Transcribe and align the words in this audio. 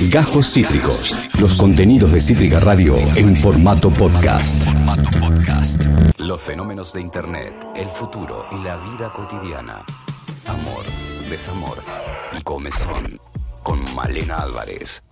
Gajos 0.00 0.52
Cítricos. 0.52 1.16
Los 1.40 1.54
contenidos 1.54 2.12
de 2.12 2.20
Cítrica 2.20 2.60
Radio 2.60 2.98
en 3.14 3.34
formato 3.34 3.88
podcast. 3.88 4.62
Los 6.18 6.42
fenómenos 6.42 6.92
de 6.92 7.00
Internet, 7.00 7.54
el 7.74 7.88
futuro 7.88 8.44
y 8.52 8.62
la 8.62 8.76
vida 8.76 9.10
cotidiana. 9.10 9.82
Amor, 10.46 10.84
desamor 11.30 11.78
y 12.38 12.42
comezón. 12.42 13.18
Con 13.62 13.94
Malena 13.94 14.36
Álvarez. 14.36 15.02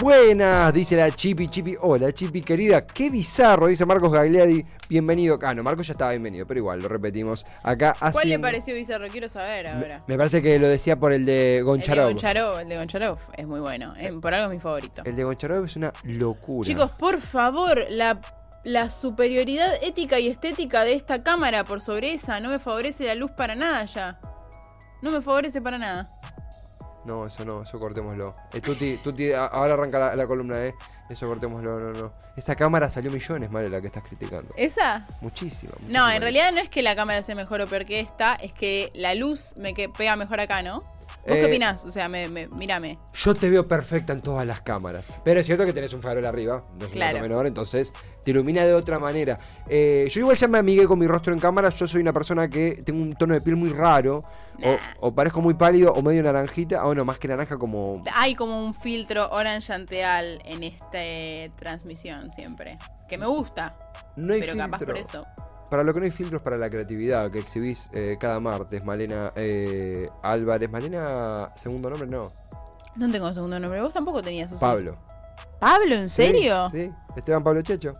Buenas, 0.00 0.72
dice 0.74 0.94
la 0.96 1.10
Chipi 1.10 1.48
Chipi. 1.48 1.74
Hola 1.80 2.12
Chipi 2.12 2.42
querida, 2.42 2.80
qué 2.82 3.08
bizarro, 3.08 3.68
dice 3.68 3.86
Marcos 3.86 4.12
Gagliardi. 4.12 4.64
Bienvenido. 4.90 5.36
Ah, 5.42 5.54
no, 5.54 5.62
Marcos 5.62 5.86
ya 5.86 5.94
estaba 5.94 6.10
bienvenido, 6.10 6.46
pero 6.46 6.58
igual, 6.58 6.80
lo 6.80 6.88
repetimos. 6.88 7.46
Acá 7.62 7.94
¿Cuál 7.98 8.12
le 8.12 8.18
haciendo- 8.18 8.46
pareció 8.46 8.74
bizarro? 8.74 9.08
Quiero 9.08 9.28
saber 9.28 9.66
ahora. 9.68 10.02
Me 10.06 10.16
parece 10.18 10.42
que 10.42 10.58
lo 10.58 10.68
decía 10.68 10.96
por 10.98 11.12
el 11.12 11.24
de 11.24 11.58
El 11.58 11.64
de 11.64 11.70
Goncharov. 11.70 12.08
Goncharov, 12.12 12.58
el 12.60 12.68
de 12.68 12.76
Goncharov 12.76 13.18
es 13.36 13.46
muy 13.46 13.60
bueno. 13.60 13.92
eh, 13.98 14.12
por 14.20 14.34
algo 14.34 14.50
es 14.50 14.56
mi 14.56 14.60
favorito. 14.60 15.02
El 15.04 15.16
de 15.16 15.24
Goncharov 15.24 15.64
es 15.64 15.76
una 15.76 15.92
locura. 16.04 16.66
Chicos, 16.66 16.90
por 16.90 17.20
favor, 17.22 17.86
la, 17.88 18.20
la 18.64 18.90
superioridad 18.90 19.82
ética 19.82 20.18
y 20.18 20.28
estética 20.28 20.84
de 20.84 20.92
esta 20.92 21.22
cámara 21.22 21.64
por 21.64 21.80
sobre 21.80 22.12
esa 22.12 22.38
no 22.40 22.50
me 22.50 22.58
favorece 22.58 23.04
la 23.06 23.14
luz 23.14 23.30
para 23.30 23.54
nada 23.54 23.84
ya. 23.86 24.20
No 25.02 25.10
me 25.10 25.20
favorece 25.22 25.60
para 25.62 25.78
nada. 25.78 26.08
No, 27.06 27.26
eso 27.26 27.44
no, 27.44 27.62
eso 27.62 27.78
cortémoslo. 27.78 28.34
Eh, 28.52 28.60
Tuti, 28.60 28.96
Tuti, 28.96 29.32
ahora 29.32 29.74
arranca 29.74 29.98
la, 29.98 30.16
la 30.16 30.26
columna, 30.26 30.64
¿eh? 30.66 30.74
Eso 31.08 31.28
cortémoslo, 31.28 31.78
no, 31.78 31.92
no. 31.92 32.12
Esa 32.36 32.56
cámara 32.56 32.90
salió 32.90 33.12
millones, 33.12 33.48
Male, 33.50 33.68
la 33.68 33.80
que 33.80 33.86
estás 33.86 34.02
criticando. 34.02 34.48
¿Esa? 34.56 35.06
Muchísima. 35.20 35.72
No, 35.72 35.78
muchísima. 35.82 36.16
en 36.16 36.22
realidad 36.22 36.52
no 36.52 36.60
es 36.60 36.68
que 36.68 36.82
la 36.82 36.96
cámara 36.96 37.22
sea 37.22 37.36
mejor 37.36 37.60
o 37.60 37.66
peor 37.66 37.84
que 37.84 38.00
esta, 38.00 38.34
es 38.34 38.52
que 38.54 38.90
la 38.94 39.14
luz 39.14 39.54
me 39.56 39.72
que 39.72 39.88
pega 39.88 40.16
mejor 40.16 40.40
acá, 40.40 40.62
¿no? 40.62 40.80
¿Vos 41.26 41.36
Eh, 41.36 41.40
qué 41.40 41.46
opinás? 41.46 41.84
O 41.84 41.90
sea, 41.90 42.08
me, 42.08 42.28
me- 42.28 42.48
mírame. 42.56 42.98
Yo 43.14 43.34
te 43.34 43.50
veo 43.50 43.64
perfecta 43.64 44.12
en 44.12 44.20
todas 44.20 44.46
las 44.46 44.60
cámaras. 44.60 45.04
Pero 45.24 45.40
es 45.40 45.46
cierto 45.46 45.64
que 45.66 45.72
tenés 45.72 45.92
un 45.92 46.00
farol 46.02 46.24
arriba, 46.24 46.64
no 46.72 46.78
es 46.78 46.84
un 46.86 46.90
Claro. 46.92 47.20
menor, 47.20 47.46
entonces 47.46 47.92
te 48.22 48.30
ilumina 48.30 48.64
de 48.64 48.74
otra 48.74 48.98
manera. 48.98 49.36
Eh, 49.68 50.08
yo 50.10 50.20
igual 50.20 50.36
ya 50.36 50.46
me 50.48 50.58
amigué 50.58 50.86
con 50.86 50.98
mi 50.98 51.06
rostro 51.06 51.32
en 51.32 51.38
cámara. 51.38 51.70
Yo 51.70 51.86
soy 51.86 52.00
una 52.00 52.12
persona 52.12 52.48
que 52.48 52.78
tengo 52.84 53.02
un 53.02 53.12
tono 53.14 53.34
de 53.34 53.40
piel 53.40 53.56
muy 53.56 53.70
raro. 53.70 54.22
O, 54.62 54.68
Nah. 54.70 54.78
o 55.00 55.10
parezco 55.14 55.42
muy 55.42 55.52
pálido 55.54 55.92
o 55.92 56.00
medio 56.02 56.22
naranjita. 56.22 56.86
O 56.86 56.94
no, 56.94 57.04
más 57.04 57.18
que 57.18 57.28
naranja 57.28 57.58
como... 57.58 57.94
Hay 58.14 58.34
como 58.34 58.64
un 58.64 58.72
filtro 58.72 59.28
orange 59.30 59.72
anteal 59.72 60.40
en 60.44 60.62
esta 60.62 60.98
transmisión 61.58 62.32
siempre. 62.32 62.78
Que 63.08 63.18
me 63.18 63.26
gusta, 63.26 63.76
No 64.16 64.32
hay 64.32 64.40
pero 64.40 64.56
capaz 64.56 64.78
filtro. 64.78 64.94
por 64.94 65.02
eso. 65.02 65.26
Para 65.70 65.82
lo 65.82 65.92
que 65.92 66.00
no 66.00 66.04
hay 66.04 66.12
filtros 66.12 66.40
para 66.42 66.56
la 66.56 66.70
creatividad 66.70 67.30
que 67.30 67.40
exhibís 67.40 67.90
eh, 67.92 68.16
cada 68.20 68.38
martes. 68.38 68.84
Malena 68.84 69.32
eh, 69.34 70.08
Álvarez. 70.22 70.70
Malena, 70.70 71.52
segundo 71.56 71.90
nombre, 71.90 72.08
no. 72.08 72.22
No 72.94 73.10
tengo 73.10 73.32
segundo 73.34 73.58
nombre. 73.58 73.82
Vos 73.82 73.92
tampoco 73.92 74.22
tenías. 74.22 74.54
Pablo. 74.60 74.96
¿Pablo? 75.58 75.94
¿En 75.96 76.08
serio? 76.08 76.70
Sí, 76.70 76.82
sí. 76.82 76.90
Esteban 77.16 77.42
Pablo 77.42 77.62
Checho. 77.62 77.92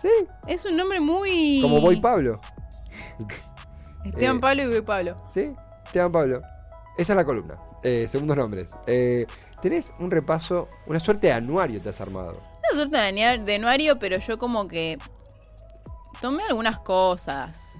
Sí, 0.00 0.08
Es 0.46 0.64
un 0.64 0.76
nombre 0.76 1.00
muy. 1.00 1.60
como 1.62 1.80
voy 1.80 2.00
Pablo. 2.00 2.40
Esteban 4.04 4.36
Eh. 4.36 4.40
Pablo 4.40 4.62
y 4.62 4.66
voy 4.66 4.80
Pablo. 4.82 5.16
¿Sí? 5.32 5.54
Esteban 5.86 6.12
Pablo. 6.12 6.42
Esa 6.98 7.12
es 7.12 7.16
la 7.16 7.24
columna. 7.24 7.56
Eh, 7.82 8.06
segundos 8.08 8.36
nombres. 8.36 8.72
Tenés 9.62 9.92
un 9.98 10.10
repaso, 10.10 10.68
una 10.86 11.00
suerte 11.00 11.26
de 11.28 11.32
anuario 11.34 11.80
te 11.82 11.90
has 11.90 12.00
armado. 12.00 12.40
Una 12.72 12.84
suerte 12.84 12.96
de 13.42 13.54
anuario, 13.54 13.98
pero 13.98 14.18
yo 14.18 14.38
como 14.38 14.68
que. 14.68 14.98
Tomé 16.20 16.42
algunas 16.44 16.78
cosas. 16.80 17.76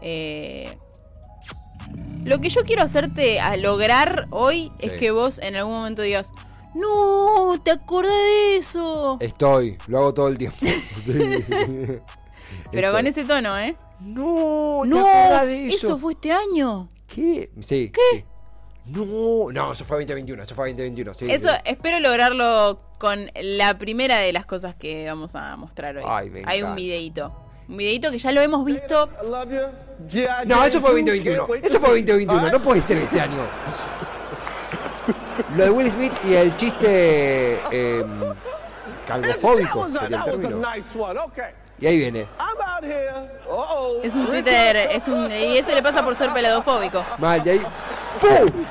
Eh, 0.00 0.78
Lo 2.24 2.38
que 2.40 2.48
yo 2.50 2.62
quiero 2.64 2.82
hacerte 2.82 3.40
a 3.40 3.56
lograr 3.56 4.26
hoy 4.30 4.72
es 4.78 4.92
que 4.98 5.10
vos 5.10 5.38
en 5.38 5.56
algún 5.56 5.74
momento 5.74 6.02
digas. 6.02 6.32
No, 6.74 7.58
¿te 7.64 7.70
acordás 7.70 8.12
de 8.12 8.56
eso? 8.58 9.16
Estoy, 9.20 9.78
lo 9.86 9.98
hago 9.98 10.14
todo 10.14 10.28
el 10.28 10.38
tiempo. 10.38 10.58
Sí. 10.88 11.18
Pero 12.70 12.92
con 12.92 13.06
Estoy. 13.06 13.22
ese 13.22 13.24
tono, 13.24 13.58
¿eh? 13.58 13.76
No, 14.00 14.80
¿te 14.82 14.88
No, 14.88 14.98
acordás 15.06 15.46
de 15.46 15.68
eso? 15.68 15.86
eso 15.86 15.98
fue 15.98 16.12
este 16.14 16.32
año. 16.32 16.90
¿Qué? 17.06 17.50
Sí. 17.62 17.90
¿Qué? 17.92 18.26
No, 18.86 19.50
no, 19.52 19.72
eso 19.72 19.84
fue 19.84 19.98
2021, 19.98 20.42
eso 20.42 20.54
fue 20.54 20.68
2021. 20.70 21.14
Sí, 21.14 21.30
Eso 21.30 21.48
espero 21.64 22.00
lograrlo 22.00 22.80
con 22.98 23.30
la 23.34 23.78
primera 23.78 24.18
de 24.18 24.32
las 24.32 24.44
cosas 24.44 24.74
que 24.74 25.06
vamos 25.06 25.34
a 25.34 25.56
mostrar 25.56 25.96
hoy. 25.96 26.04
Ay, 26.06 26.30
me 26.30 26.42
Hay 26.46 26.62
un 26.62 26.74
videito. 26.74 27.32
Un 27.68 27.76
videito 27.76 28.10
que 28.10 28.18
ya 28.18 28.32
lo 28.32 28.40
hemos 28.40 28.64
visto. 28.64 29.08
No, 30.46 30.64
eso 30.64 30.80
fue 30.80 30.90
2021. 30.90 31.46
Eso 31.62 31.78
fue 31.78 31.88
2021. 32.00 32.50
No 32.50 32.62
puede 32.62 32.80
ser 32.80 32.98
este 32.98 33.20
año. 33.20 33.46
Lo 35.56 35.64
de 35.64 35.70
Will 35.70 35.90
Smith 35.90 36.12
y 36.24 36.34
el 36.34 36.56
chiste 36.56 37.60
eh, 37.70 38.04
calvofóbico 39.06 39.88
sería 39.90 40.18
el 40.18 40.24
término. 40.24 40.62
Y 41.80 41.86
ahí 41.86 41.98
viene. 41.98 42.26
Es 44.02 44.14
un 44.14 44.26
Twitter, 44.26 44.76
es 44.76 45.06
un 45.06 45.30
y 45.30 45.58
eso 45.58 45.74
le 45.74 45.82
pasa 45.82 46.02
por 46.02 46.16
ser 46.16 46.32
peladofóbico. 46.32 47.04
Mal, 47.18 47.46
y 47.46 47.50
ahí. 47.50 47.62
¡Pum! 48.20 48.64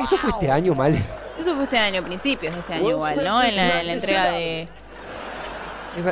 Eso 0.00 0.16
fue 0.16 0.30
este 0.30 0.50
año, 0.50 0.74
mal. 0.74 0.96
Eso 1.42 1.56
fue 1.56 1.64
este 1.64 1.76
año, 1.76 2.04
principios 2.04 2.54
de 2.54 2.60
este 2.60 2.74
año 2.74 2.90
igual, 2.90 3.16
¿no? 3.16 3.42
En 3.42 3.56
la, 3.56 3.80
en 3.80 3.86
la 3.88 3.92
entrega 3.94 4.30
de 4.30 4.68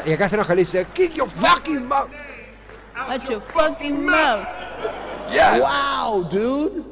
Y 0.06 0.12
acá 0.12 0.28
se 0.28 0.34
enoja 0.34 0.52
y 0.54 0.56
le 0.56 0.62
dice: 0.62 0.86
Kick 0.92 1.14
your 1.14 1.28
fucking 1.28 1.86
mouth. 1.86 2.10
Watch 3.08 3.30
your 3.30 3.40
fucking 3.40 4.04
mouth. 4.04 4.44
Yeah. 5.30 5.60
Wow, 5.60 6.24
dude. 6.24 6.84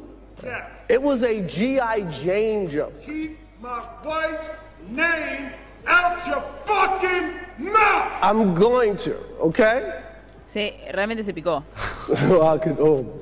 It 0.87 1.01
was 1.01 1.21
a 1.21 1.43
G.I. 1.43 2.03
Jane 2.23 2.69
jump. 2.69 2.93
Keep 3.05 3.37
my 3.61 3.83
wife's 4.05 4.49
name 4.87 5.51
out 5.85 6.25
your 6.25 6.41
fucking 6.63 7.33
mouth! 7.59 8.13
I'm 8.21 8.53
going 8.53 8.95
to, 8.97 9.15
okay? 9.41 9.83
Sí, 10.45 10.73
realmente 10.93 11.23
se 11.23 11.33
picó. 11.33 11.63
Oh, 12.31 12.57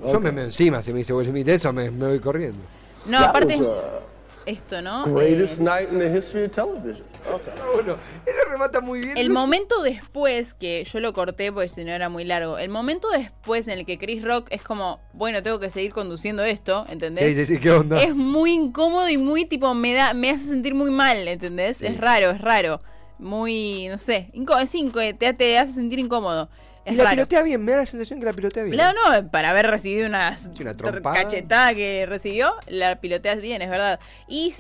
Yo 0.06 0.20
me 0.20 0.32
meo 0.32 0.46
encima 0.46 0.82
si 0.82 0.94
me 0.94 1.00
dice 1.00 1.12
Will 1.12 1.28
Smith 1.28 1.48
eso, 1.48 1.74
me, 1.74 1.90
me 1.92 2.06
voy 2.06 2.20
corriendo. 2.20 2.64
No, 3.06 3.20
That 3.20 3.30
aparte 3.30 3.58
was, 3.58 3.62
uh, 3.62 4.06
esto, 4.48 4.82
¿no? 4.82 5.06
greatest 5.06 5.60
Eh, 5.60 5.64
night 5.64 5.92
in 5.92 6.00
the 6.00 6.10
history 6.10 6.46
of 6.46 6.52
television. 6.52 7.06
Okay. 7.32 7.54
Bueno, 7.74 7.98
él 8.26 8.34
lo 8.44 8.52
remata 8.52 8.82
muy 8.82 9.00
bien. 9.02 9.18
El 9.18 9.30
momento 9.30 9.82
después, 9.84 10.54
que 10.54 10.84
yo 10.86 11.00
lo 11.00 11.14
corté 11.14 11.52
porque 11.52 11.70
si 11.70 11.84
no 11.84 11.92
era 11.92 12.10
muy 12.10 12.24
largo, 12.24 12.58
el 12.58 12.70
momento 12.70 13.10
después 13.10 13.68
en 13.68 13.80
el 13.80 13.86
que 13.86 13.98
Chris 13.98 14.24
Rock 14.24 14.48
es 14.50 14.64
como, 14.64 15.00
bueno, 15.14 15.44
tengo 15.44 15.60
que 15.60 15.70
seguir 15.70 15.92
conduciendo 15.92 16.44
esto, 16.44 16.86
¿entendés? 16.90 17.26
Sí, 17.26 17.36
sí, 17.36 17.54
sí, 17.54 17.60
¿qué 17.60 17.72
onda? 17.72 18.02
Es 18.02 18.16
muy 18.16 18.54
incómodo 18.54 19.10
y 19.10 19.18
muy 19.18 19.46
tipo, 19.46 19.74
me 19.74 19.94
da, 19.94 20.14
me 20.14 20.30
hace 20.30 20.46
sentir 20.46 20.74
muy 20.74 20.92
mal, 20.92 21.28
¿entendés? 21.28 21.82
Es 21.82 21.98
raro, 22.00 22.32
es 22.32 22.42
raro. 22.42 22.82
Muy, 23.20 23.88
no 23.90 23.98
sé, 23.98 24.28
te 25.24 25.58
hace 25.58 25.74
sentir 25.74 26.00
incómodo. 26.00 26.50
Es 26.88 26.94
y 26.94 26.96
la 26.96 27.04
raro. 27.04 27.16
pilotea 27.16 27.44
bien, 27.44 27.64
me 27.64 27.74
da 27.74 27.80
la 27.80 27.86
sensación 27.86 28.20
que 28.20 28.26
la 28.26 28.34
pilotea 28.34 28.64
bien. 28.64 28.74
Claro, 28.74 28.98
no, 28.98 29.30
para 29.30 29.50
haber 29.50 29.68
recibido 29.68 30.08
una, 30.08 30.38
cachetada 31.14 31.74
que 31.74 32.06
recibió, 32.08 32.54
la 32.68 33.02
piloteas 33.02 33.42
bien, 33.42 33.62
es 33.62 33.70
verdad. 33.70 34.00
Y 34.30 34.54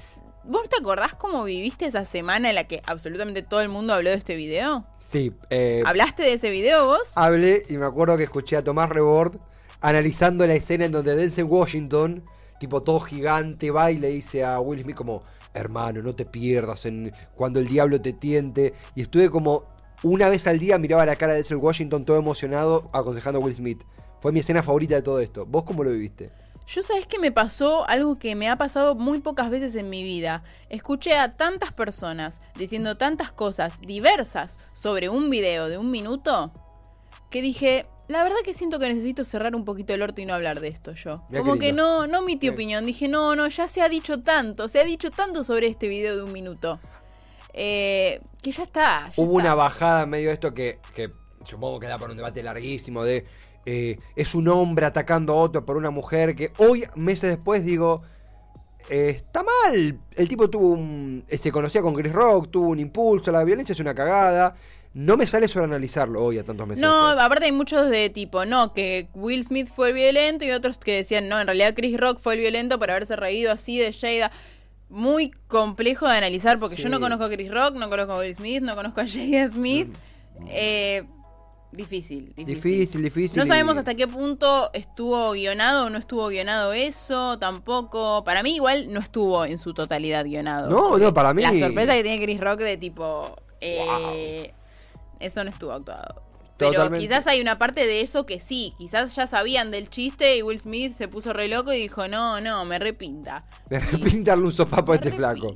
¿vos 0.43 0.67
te 0.67 0.77
acordás 0.77 1.15
cómo 1.15 1.45
viviste 1.45 1.85
esa 1.85 2.03
semana 2.03 2.49
en 2.49 2.55
la 2.55 2.65
que 2.65 2.81
absolutamente 2.85 3.43
todo 3.43 3.61
el 3.61 3.69
mundo 3.69 3.93
habló 3.93 4.09
de 4.09 4.17
este 4.17 4.35
video? 4.35 4.83
Sí, 4.97 5.33
eh, 5.49 5.83
¿Hablaste 5.85 6.23
de 6.23 6.33
ese 6.33 6.49
video 6.49 6.85
vos? 6.85 7.13
hablé 7.15 7.65
y 7.69 7.77
me 7.77 7.85
acuerdo 7.85 8.17
que 8.17 8.23
escuché 8.23 8.57
a 8.57 8.63
Tomás 8.63 8.89
Rebord 8.89 9.37
analizando 9.79 10.45
la 10.45 10.55
escena 10.55 10.85
en 10.85 10.91
donde 10.91 11.15
Denzel 11.15 11.45
Washington, 11.45 12.23
tipo 12.59 12.81
todo 12.81 12.99
gigante, 12.99 13.71
va 13.71 13.89
y 13.91 13.97
le 13.97 14.09
dice 14.09 14.43
a 14.43 14.59
Will 14.59 14.81
Smith 14.81 14.95
como, 14.97 15.23
hermano, 15.53 16.01
no 16.01 16.13
te 16.13 16.25
pierdas 16.25 16.85
en 16.85 17.13
cuando 17.35 17.59
el 17.59 17.67
diablo 17.67 18.01
te 18.01 18.11
tiente. 18.13 18.73
Y 18.95 19.03
estuve 19.03 19.29
como 19.29 19.76
una 20.03 20.29
vez 20.29 20.47
al 20.47 20.59
día 20.59 20.77
miraba 20.77 21.05
la 21.05 21.15
cara 21.15 21.33
de 21.33 21.37
Denzel 21.37 21.57
Washington 21.57 22.05
todo 22.05 22.17
emocionado 22.17 22.83
aconsejando 22.93 23.39
a 23.39 23.43
Will 23.43 23.55
Smith. 23.55 23.83
Fue 24.19 24.31
mi 24.31 24.39
escena 24.39 24.63
favorita 24.63 24.95
de 24.95 25.01
todo 25.01 25.19
esto. 25.19 25.45
¿Vos 25.47 25.63
cómo 25.63 25.83
lo 25.83 25.91
viviste? 25.91 26.25
Yo 26.67 26.83
sabés 26.83 27.07
que 27.07 27.17
me 27.17 27.31
pasó 27.31 27.87
algo 27.87 28.19
que 28.19 28.35
me 28.35 28.49
ha 28.49 28.57
pasado 28.57 28.93
muy 28.93 29.19
pocas 29.19 29.49
veces 29.49 29.75
en 29.75 29.89
mi 29.89 30.03
vida. 30.03 30.43
Escuché 30.69 31.15
a 31.15 31.37
tantas 31.37 31.73
personas 31.73 32.41
diciendo 32.55 32.97
tantas 32.97 33.31
cosas 33.31 33.79
diversas 33.79 34.59
sobre 34.73 35.07
un 35.07 35.29
video 35.29 35.69
de 35.69 35.77
un 35.77 35.91
minuto 35.91 36.51
que 37.29 37.41
dije, 37.41 37.87
la 38.09 38.23
verdad 38.23 38.37
que 38.43 38.53
siento 38.53 38.79
que 38.79 38.89
necesito 38.89 39.23
cerrar 39.23 39.55
un 39.55 39.65
poquito 39.65 39.93
el 39.93 40.01
orto 40.01 40.21
y 40.21 40.25
no 40.25 40.33
hablar 40.33 40.59
de 40.59 40.69
esto 40.69 40.93
yo. 40.93 41.23
Mirá 41.29 41.41
Como 41.41 41.57
que 41.57 41.73
no, 41.73 42.05
no 42.07 42.21
mi 42.21 42.37
opinión. 42.49 42.85
Dije, 42.85 43.07
no, 43.07 43.35
no, 43.35 43.47
ya 43.47 43.67
se 43.67 43.81
ha 43.81 43.89
dicho 43.89 44.21
tanto, 44.21 44.67
se 44.67 44.79
ha 44.79 44.83
dicho 44.83 45.09
tanto 45.09 45.43
sobre 45.43 45.67
este 45.67 45.87
video 45.87 46.15
de 46.17 46.23
un 46.23 46.31
minuto. 46.31 46.79
Eh, 47.59 48.21
que 48.43 48.51
ya 48.51 48.63
está. 48.63 49.09
ya 49.09 49.21
Hubo 49.21 49.33
una 49.33 49.55
bajada 49.55 50.03
en 50.03 50.09
medio 50.09 50.27
de 50.27 50.35
esto 50.35 50.53
que, 50.53 50.77
que 50.93 51.09
supongo 51.43 51.79
que 51.79 51.87
da 51.87 51.97
para 51.97 52.11
un 52.11 52.17
debate 52.17 52.43
larguísimo 52.43 53.03
de 53.03 53.25
eh, 53.65 53.97
es 54.15 54.35
un 54.35 54.47
hombre 54.47 54.85
atacando 54.85 55.33
a 55.33 55.37
otro 55.37 55.65
por 55.65 55.75
una 55.75 55.89
mujer 55.89 56.35
que 56.35 56.53
hoy, 56.59 56.85
meses 56.95 57.35
después, 57.35 57.65
digo, 57.65 57.97
eh, 58.89 59.09
está 59.09 59.43
mal. 59.43 59.99
El 60.15 60.27
tipo 60.29 60.49
tuvo 60.49 60.69
un... 60.69 61.25
eh, 61.27 61.37
se 61.37 61.51
conocía 61.51 61.81
con 61.81 61.93
Chris 61.93 62.13
Rock, 62.13 62.49
tuvo 62.49 62.69
un 62.69 62.79
impulso, 62.79 63.31
la 63.31 63.43
violencia 63.43 63.73
es 63.73 63.79
una 63.79 63.93
cagada. 63.93 64.55
No 64.93 65.17
me 65.17 65.27
sale 65.27 65.47
sobre 65.47 65.65
analizarlo 65.65 66.23
hoy 66.23 66.37
a 66.37 66.43
tantos 66.43 66.65
mensajes. 66.65 66.89
No, 66.89 67.09
aparte 67.09 67.45
hay 67.45 67.51
muchos 67.51 67.89
de 67.89 68.09
tipo, 68.09 68.45
no, 68.45 68.73
que 68.73 69.09
Will 69.13 69.43
Smith 69.43 69.67
fue 69.67 69.89
el 69.89 69.95
violento 69.95 70.45
y 70.45 70.51
otros 70.51 70.77
que 70.77 70.95
decían, 70.95 71.27
no, 71.27 71.39
en 71.39 71.47
realidad 71.47 71.73
Chris 71.75 71.97
Rock 71.99 72.19
fue 72.19 72.35
el 72.35 72.39
violento 72.39 72.79
por 72.79 72.89
haberse 72.89 73.15
reído 73.15 73.51
así 73.51 73.77
de 73.77 73.91
Jada. 73.91 74.31
Muy 74.89 75.31
complejo 75.47 76.07
de 76.07 76.17
analizar 76.17 76.57
porque 76.59 76.75
yo 76.77 76.87
no 76.89 76.99
conozco 76.99 77.25
a 77.25 77.29
Chris 77.29 77.51
Rock, 77.51 77.75
no 77.75 77.89
conozco 77.89 78.13
a 78.13 78.19
Will 78.19 78.35
Smith, 78.35 78.61
no 78.61 78.75
conozco 78.75 79.01
a 79.01 79.05
Jada 79.07 79.47
Smith. 79.49 79.89
Eh, 80.47 81.03
difícil, 81.73 82.33
difícil. 82.35 82.45
Difícil, 82.55 83.03
difícil. 83.03 83.37
No 83.39 83.45
y- 83.45 83.47
sabemos 83.47 83.77
hasta 83.77 83.95
qué 83.95 84.07
punto 84.07 84.69
estuvo 84.73 85.31
guionado 85.31 85.87
o 85.87 85.89
no 85.89 85.97
estuvo 85.97 86.27
guionado 86.29 86.71
eso, 86.73 87.37
tampoco. 87.37 88.23
Para 88.23 88.43
mí 88.43 88.55
igual 88.55 88.91
no 88.93 88.99
estuvo 89.01 89.43
en 89.45 89.57
su 89.57 89.73
totalidad 89.73 90.23
guionado. 90.23 90.69
No, 90.69 90.97
no, 90.97 91.13
para 91.13 91.33
mí- 91.33 91.41
La 91.43 91.53
sorpresa 91.53 91.93
que 91.93 92.03
tiene 92.03 92.23
Chris 92.23 92.39
Rock 92.39 92.59
de 92.59 92.77
tipo... 92.77 93.35
eh, 93.59 94.53
Eso 95.19 95.43
no 95.43 95.49
estuvo 95.49 95.71
actuado. 95.73 96.21
Pero 96.57 96.91
quizás 96.91 97.27
hay 97.27 97.41
una 97.41 97.57
parte 97.59 97.85
de 97.85 98.01
eso 98.01 98.25
que 98.25 98.39
sí, 98.39 98.73
quizás 98.77 99.15
ya 99.15 99.27
sabían 99.27 99.71
del 99.71 99.89
chiste 99.89 100.37
y 100.37 100.41
Will 100.41 100.59
Smith 100.59 100.93
se 100.93 101.07
puso 101.07 101.33
re 101.33 101.47
loco 101.47 101.71
y 101.73 101.77
dijo, 101.79 102.07
no, 102.07 102.41
no, 102.41 102.65
me 102.65 102.79
repinta. 102.79 103.43
De 103.69 103.79
repente 103.79 104.21
darle 104.31 104.45
un 104.45 104.53
sopapo 104.53 104.91
a 104.91 104.95
este 104.95 105.11
flaco. 105.11 105.49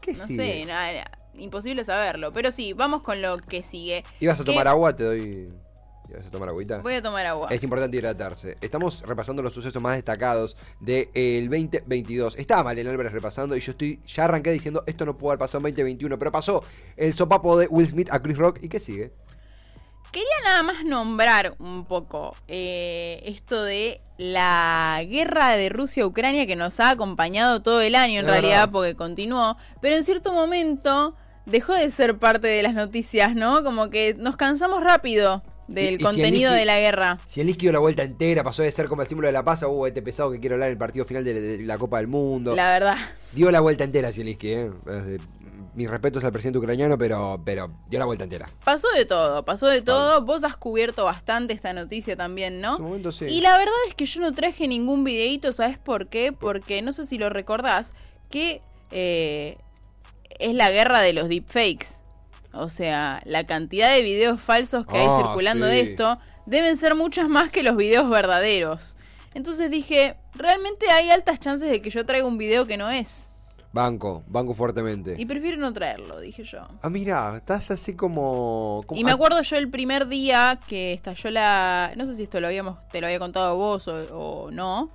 ¿Qué 0.00 0.12
No 0.12 0.26
sigue? 0.26 0.62
sé, 0.62 0.66
nada, 0.66 1.10
imposible 1.34 1.84
saberlo. 1.84 2.32
Pero 2.32 2.50
sí, 2.52 2.72
vamos 2.72 3.02
con 3.02 3.20
lo 3.22 3.38
que 3.38 3.62
sigue. 3.62 4.02
¿Ibas 4.20 4.40
a 4.40 4.44
tomar 4.44 4.68
agua? 4.68 4.92
Te 4.94 5.04
doy. 5.04 5.46
¿Ibas 6.10 6.26
a 6.26 6.30
tomar 6.30 6.50
agüita? 6.50 6.78
Voy 6.78 6.94
a 6.94 7.02
tomar 7.02 7.24
agua. 7.24 7.48
Es 7.50 7.62
importante 7.64 7.96
hidratarse. 7.96 8.58
Estamos 8.60 9.00
repasando 9.02 9.42
los 9.42 9.52
sucesos 9.52 9.80
más 9.80 9.96
destacados 9.96 10.56
del 10.80 11.48
2022. 11.48 12.36
Estaba 12.36 12.62
Malena 12.62 12.90
Álvarez 12.90 13.12
repasando 13.12 13.56
y 13.56 13.60
yo 13.60 13.72
estoy 13.72 14.00
ya 14.06 14.24
arranqué 14.24 14.50
diciendo 14.52 14.84
esto 14.86 15.06
no 15.06 15.16
pudo 15.16 15.30
haber 15.30 15.38
pasado 15.38 15.58
en 15.58 15.74
2021, 15.74 16.18
pero 16.18 16.30
pasó 16.30 16.62
el 16.96 17.14
sopapo 17.14 17.56
de 17.56 17.66
Will 17.68 17.88
Smith 17.88 18.08
a 18.10 18.20
Chris 18.20 18.36
Rock 18.36 18.58
y 18.62 18.68
qué 18.68 18.78
sigue. 18.80 19.12
Quería 20.14 20.28
nada 20.44 20.62
más 20.62 20.84
nombrar 20.84 21.56
un 21.58 21.84
poco 21.86 22.36
eh, 22.46 23.20
esto 23.24 23.64
de 23.64 24.00
la 24.16 25.02
guerra 25.10 25.56
de 25.56 25.70
Rusia-Ucrania 25.70 26.46
que 26.46 26.54
nos 26.54 26.78
ha 26.78 26.90
acompañado 26.90 27.62
todo 27.62 27.80
el 27.80 27.96
año 27.96 28.20
en 28.20 28.26
realidad 28.28 28.70
porque 28.70 28.94
continuó, 28.94 29.56
pero 29.82 29.96
en 29.96 30.04
cierto 30.04 30.32
momento 30.32 31.16
dejó 31.46 31.72
de 31.74 31.90
ser 31.90 32.16
parte 32.20 32.46
de 32.46 32.62
las 32.62 32.74
noticias, 32.74 33.34
¿no? 33.34 33.64
Como 33.64 33.90
que 33.90 34.14
nos 34.16 34.36
cansamos 34.36 34.84
rápido 34.84 35.42
del 35.66 35.94
Y- 35.94 35.96
y 35.96 35.98
si 35.98 36.04
contenido 36.04 36.52
de 36.52 36.64
la 36.64 36.78
guerra. 36.78 37.18
Si 37.26 37.40
el 37.40 37.52
dio 37.56 37.72
la 37.72 37.80
vuelta 37.80 38.04
entera, 38.04 38.44
pasó 38.44 38.62
de 38.62 38.70
ser 38.70 38.86
como 38.86 39.02
el 39.02 39.08
símbolo 39.08 39.26
de 39.26 39.32
la 39.32 39.44
paz 39.44 39.64
a 39.64 39.68
uh, 39.68 39.86
este 39.86 40.00
pesado 40.00 40.30
que 40.30 40.38
quiere 40.38 40.54
hablar 40.54 40.68
en 40.68 40.74
el 40.74 40.78
partido 40.78 41.04
final 41.04 41.24
de, 41.24 41.40
de 41.40 41.58
la 41.64 41.76
Copa 41.76 41.96
del 41.98 42.06
Mundo. 42.06 42.54
La 42.54 42.70
verdad. 42.70 42.96
Dio 43.32 43.50
la 43.50 43.58
vuelta 43.60 43.82
entera 43.82 44.12
Zielinski, 44.12 44.52
¿eh? 44.52 44.70
Eh, 44.92 45.16
Mis 45.74 45.90
respetos 45.90 46.22
al 46.22 46.30
presidente 46.30 46.58
ucraniano, 46.58 46.96
pero, 46.96 47.40
pero 47.44 47.70
dio 47.88 47.98
la 47.98 48.04
vuelta 48.04 48.24
entera. 48.24 48.48
Pasó 48.64 48.86
de 48.96 49.04
todo, 49.06 49.44
pasó 49.44 49.66
de 49.66 49.82
todo. 49.82 50.22
Vos 50.24 50.44
has 50.44 50.56
cubierto 50.56 51.04
bastante 51.04 51.52
esta 51.52 51.72
noticia 51.72 52.16
también, 52.16 52.60
¿no? 52.60 52.72
En 52.72 52.76
su 52.76 52.82
momento 52.84 53.12
sí. 53.12 53.24
Y 53.26 53.40
la 53.40 53.56
verdad 53.58 53.74
es 53.88 53.94
que 53.94 54.06
yo 54.06 54.20
no 54.20 54.30
traje 54.32 54.68
ningún 54.68 55.02
videíto, 55.04 55.52
¿sabes 55.52 55.80
por 55.80 56.08
qué? 56.08 56.30
Porque 56.32 56.80
no 56.82 56.92
sé 56.92 57.04
si 57.06 57.18
lo 57.18 57.28
recordás, 57.28 57.92
que 58.30 58.60
eh, 58.92 59.58
es 60.38 60.54
la 60.54 60.70
guerra 60.70 61.00
de 61.00 61.12
los 61.12 61.28
deepfakes. 61.28 62.02
O 62.52 62.68
sea, 62.68 63.20
la 63.24 63.44
cantidad 63.44 63.92
de 63.92 64.02
videos 64.02 64.40
falsos 64.40 64.86
que 64.86 64.96
hay 64.98 65.06
Ah, 65.10 65.16
circulando 65.24 65.66
sí. 65.66 65.72
de 65.72 65.80
esto 65.80 66.18
deben 66.46 66.76
ser 66.76 66.94
muchas 66.94 67.28
más 67.28 67.50
que 67.50 67.64
los 67.64 67.76
videos 67.76 68.08
verdaderos. 68.08 68.96
Entonces 69.34 69.72
dije, 69.72 70.16
realmente 70.34 70.88
hay 70.90 71.10
altas 71.10 71.40
chances 71.40 71.68
de 71.68 71.82
que 71.82 71.90
yo 71.90 72.04
traiga 72.04 72.28
un 72.28 72.38
video 72.38 72.66
que 72.68 72.76
no 72.76 72.88
es. 72.90 73.32
Banco, 73.74 74.22
banco 74.28 74.54
fuertemente. 74.54 75.16
Y 75.18 75.26
prefiero 75.26 75.56
no 75.56 75.72
traerlo, 75.72 76.20
dije 76.20 76.44
yo. 76.44 76.60
Ah, 76.80 76.88
mira, 76.90 77.36
estás 77.38 77.72
así 77.72 77.94
como. 77.96 78.84
como- 78.86 79.00
Y 79.00 79.02
me 79.02 79.10
acuerdo 79.10 79.42
yo 79.42 79.56
el 79.56 79.68
primer 79.68 80.06
día 80.06 80.60
que 80.68 80.92
estalló 80.92 81.30
la. 81.30 81.92
No 81.96 82.04
sé 82.06 82.14
si 82.14 82.22
esto 82.22 82.38
lo 82.40 82.46
habíamos, 82.46 82.78
te 82.88 83.00
lo 83.00 83.08
había 83.08 83.18
contado 83.18 83.56
vos 83.56 83.88
o, 83.88 84.44
o 84.46 84.50
no. 84.52 84.88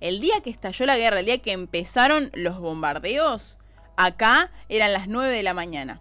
El 0.00 0.18
día 0.20 0.40
que 0.42 0.48
estalló 0.48 0.86
la 0.86 0.96
guerra, 0.96 1.20
el 1.20 1.26
día 1.26 1.38
que 1.38 1.52
empezaron 1.52 2.30
los 2.34 2.58
bombardeos, 2.58 3.58
acá 3.98 4.50
eran 4.70 4.94
las 4.94 5.08
9 5.08 5.30
de 5.32 5.42
la 5.42 5.52
mañana. 5.52 6.00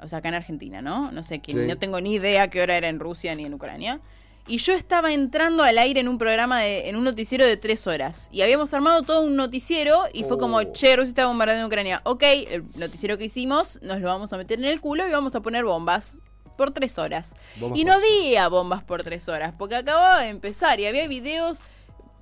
O 0.00 0.06
sea, 0.06 0.18
acá 0.20 0.28
en 0.28 0.36
Argentina, 0.36 0.80
¿no? 0.80 1.10
No 1.10 1.24
sé, 1.24 1.40
que 1.40 1.52
Sí. 1.54 1.58
no 1.66 1.76
tengo 1.76 2.00
ni 2.00 2.12
idea 2.14 2.48
qué 2.50 2.62
hora 2.62 2.76
era 2.76 2.88
en 2.88 3.00
Rusia 3.00 3.34
ni 3.34 3.44
en 3.44 3.52
Ucrania. 3.52 4.00
Y 4.48 4.56
yo 4.58 4.72
estaba 4.72 5.12
entrando 5.12 5.62
al 5.62 5.76
aire 5.76 6.00
en 6.00 6.08
un 6.08 6.16
programa, 6.16 6.60
de, 6.60 6.88
en 6.88 6.96
un 6.96 7.04
noticiero 7.04 7.44
de 7.44 7.58
tres 7.58 7.86
horas. 7.86 8.28
Y 8.32 8.40
habíamos 8.40 8.72
armado 8.72 9.02
todo 9.02 9.22
un 9.22 9.36
noticiero 9.36 10.04
y 10.12 10.24
fue 10.24 10.38
como, 10.38 10.56
Oh. 10.56 10.72
che, 10.72 10.96
Rusia 10.96 11.10
está 11.10 11.26
bombardeando 11.26 11.66
Ucrania. 11.66 12.00
Ok, 12.04 12.22
el 12.22 12.64
noticiero 12.76 13.18
que 13.18 13.26
hicimos, 13.26 13.78
nos 13.82 14.00
lo 14.00 14.08
vamos 14.08 14.32
a 14.32 14.38
meter 14.38 14.58
en 14.58 14.64
el 14.64 14.80
culo 14.80 15.06
y 15.06 15.10
vamos 15.10 15.34
a 15.34 15.40
poner 15.40 15.64
bombas 15.64 16.16
por 16.56 16.72
tres 16.72 16.98
horas. 16.98 17.36
Bombas 17.56 17.78
y 17.78 17.84
no 17.84 17.92
había 17.92 18.48
bombas 18.48 18.82
por 18.82 19.02
tres 19.02 19.28
horas, 19.28 19.52
porque 19.58 19.76
acababa 19.76 20.22
de 20.22 20.28
empezar 20.30 20.80
y 20.80 20.86
había 20.86 21.06
videos 21.06 21.60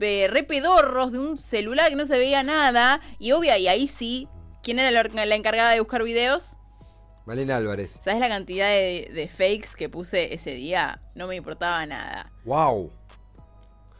eh, 0.00 0.26
re 0.28 0.42
pedorros 0.42 1.12
de 1.12 1.20
un 1.20 1.38
celular 1.38 1.90
que 1.90 1.96
no 1.96 2.06
se 2.06 2.18
veía 2.18 2.42
nada. 2.42 3.00
Y 3.20 3.32
obvio, 3.32 3.56
y 3.56 3.68
ahí 3.68 3.86
sí, 3.86 4.26
¿quién 4.64 4.80
era 4.80 4.90
la, 4.90 5.04
la 5.24 5.34
encargada 5.36 5.70
de 5.70 5.78
buscar 5.80 6.02
videos? 6.02 6.56
Malena 7.26 7.56
Álvarez. 7.56 7.98
¿Sabes 8.02 8.20
la 8.20 8.28
cantidad 8.28 8.68
de, 8.68 9.10
de 9.12 9.28
fakes 9.28 9.70
que 9.76 9.88
puse 9.88 10.32
ese 10.32 10.52
día? 10.52 11.00
No 11.14 11.26
me 11.26 11.36
importaba 11.36 11.84
nada. 11.86 12.30
Wow. 12.44 12.90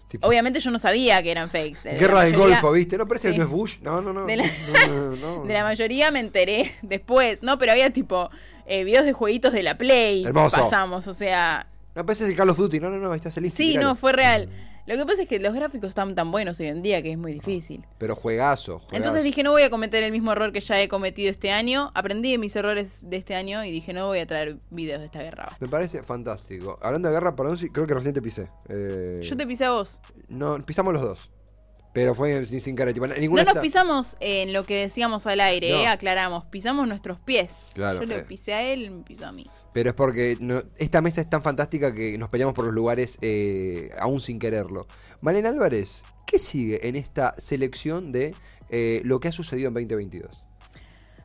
Tipo, 0.09 0.29
Obviamente 0.29 0.61
yo 0.61 0.71
no 0.71 0.79
sabía 0.79 1.21
que 1.23 1.33
eran 1.33 1.51
fakes. 1.51 1.81
De 1.83 1.99
guerra 1.99 2.23
del 2.23 2.35
mayoría- 2.35 2.61
Golfo, 2.61 2.73
¿viste? 2.73 2.97
No 2.97 3.09
parece 3.09 3.29
Sí. 3.29 3.33
que 3.35 3.39
no 3.41 3.45
es 3.47 3.51
Bush. 3.51 3.79
No, 3.83 4.01
no, 4.01 4.13
no. 4.13 4.25
De 4.25 4.37
la- 4.37 4.45
no, 4.87 4.87
no, 5.17 5.17
no. 5.39 5.43
De 5.45 5.53
la 5.53 5.65
mayoría 5.65 6.13
me 6.13 6.21
enteré 6.21 6.73
después, 6.83 7.43
¿no? 7.43 7.59
Pero 7.59 7.73
había 7.73 7.93
tipo 7.93 8.31
eh, 8.67 8.85
videos 8.85 9.05
de 9.05 9.13
jueguitos 9.13 9.53
de 9.53 9.65
la 9.65 9.77
Play. 9.77 10.25
Hermoso. 10.25 10.57
Pasamos, 10.57 11.09
o 11.09 11.13
sea, 11.15 11.67
No, 11.97 12.07
parece 12.07 12.27
el 12.27 12.37
Call 12.37 12.51
of 12.51 12.57
Duty. 12.59 12.79
No, 12.79 12.91
no, 12.91 12.99
no. 12.99 13.11
Ahí 13.11 13.17
está 13.19 13.33
Celeste. 13.33 13.57
Sí, 13.61 13.71
miralo. 13.71 13.89
no, 13.89 13.95
fue 13.97 14.13
real. 14.13 14.49
Lo 14.87 14.97
que 14.97 15.05
pasa 15.07 15.23
es 15.23 15.29
que 15.29 15.39
los 15.41 15.53
gráficos 15.55 15.89
están 15.89 16.15
tan 16.15 16.31
buenos 16.31 16.61
hoy 16.61 16.67
en 16.67 16.83
día 16.83 17.03
que 17.03 17.13
es 17.13 17.19
muy 17.19 17.33
difícil. 17.33 17.85
Pero 17.99 18.15
juegazo. 18.15 18.79
juegazo. 18.79 18.95
Entonces 18.97 19.25
dije, 19.25 19.43
no 19.43 19.51
voy 19.51 19.63
a 19.63 19.71
cometer 19.71 20.03
el 20.03 20.13
mismo 20.13 20.33
error 20.33 20.53
que 20.53 20.61
ya 20.61 20.81
he 20.81 20.89
cometido 20.89 21.31
este 21.31 21.51
año. 21.51 21.91
Aprendí 21.95 22.31
de 22.33 22.39
mis 22.39 22.55
errores 22.55 23.09
de 23.11 23.17
este 23.17 23.35
año 23.35 23.65
y 23.65 23.71
dije, 23.71 23.93
no 23.93 24.07
voy 24.07 24.21
a 24.21 24.27
traer 24.27 24.57
videos 24.71 25.01
de 25.01 25.07
esta 25.07 25.21
guerra. 25.23 25.45
basta. 25.47 25.59
Me 25.61 25.69
parece 25.69 26.03
fantástico. 26.03 26.79
Hablando 26.81 27.09
de 27.09 27.15
guerra, 27.15 27.35
perdón, 27.35 27.59
creo 27.73 27.87
que 27.87 27.95
recién 27.95 28.15
te 28.15 28.23
pisé. 28.23 28.49
Eh, 28.69 29.19
Yo 29.23 29.37
te 29.37 29.47
pisé 29.47 29.65
a 29.65 29.71
vos. 29.71 30.01
No, 30.29 30.59
pisamos 30.61 30.93
los 30.95 31.03
dos. 31.03 31.31
Pero 31.97 32.15
fue 32.15 32.45
sin, 32.45 32.77
cara. 32.77 32.93
Tipo, 32.93 33.07
No 33.07 33.15
ninguna 33.17 33.43
nos 33.43 33.49
está- 33.53 33.63
pisamos 33.63 34.17
en 34.21 34.53
lo 34.53 34.65
que 34.65 34.77
decíamos 34.77 35.27
al 35.27 35.41
aire, 35.41 35.71
No. 35.73 35.79
eh, 35.81 35.87
aclaramos. 35.89 36.45
Pisamos 36.45 36.87
nuestros 36.87 37.23
pies. 37.23 37.73
Claro, 37.75 38.01
Yo 38.01 38.07
lo 38.07 38.17
eh. 38.17 38.23
pisé 38.23 38.53
a 38.55 38.63
él, 38.63 38.85
él 38.85 38.95
me 38.97 39.03
pisó 39.03 39.27
a 39.27 39.33
mí. 39.33 39.47
Pero 39.73 39.89
es 39.91 39.95
porque 39.97 40.37
no- 40.41 40.61
esta 40.77 41.01
mesa 41.01 41.21
es 41.23 41.29
tan 41.31 41.43
fantástica 41.43 41.93
que 41.95 42.19
nos 42.19 42.29
peleamos 42.29 42.55
por 42.55 42.67
los 42.67 42.75
lugares 42.75 43.17
eh, 43.23 43.91
aún 43.99 44.21
sin 44.21 44.39
quererlo. 44.39 44.87
Malena 45.23 45.49
Álvarez, 45.49 46.03
¿qué 46.27 46.39
sigue 46.39 46.87
en 46.87 46.97
esta 46.97 47.35
selección 47.39 48.13
de 48.13 48.35
lo 49.05 49.19
que 49.19 49.29
ha 49.29 49.33
sucedido 49.33 49.69
en 49.69 49.75
2022? 49.75 50.43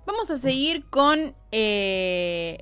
Vamos 0.06 0.32
a 0.32 0.38
seguir 0.38 0.86
con 0.90 1.34
eh, 1.52 2.60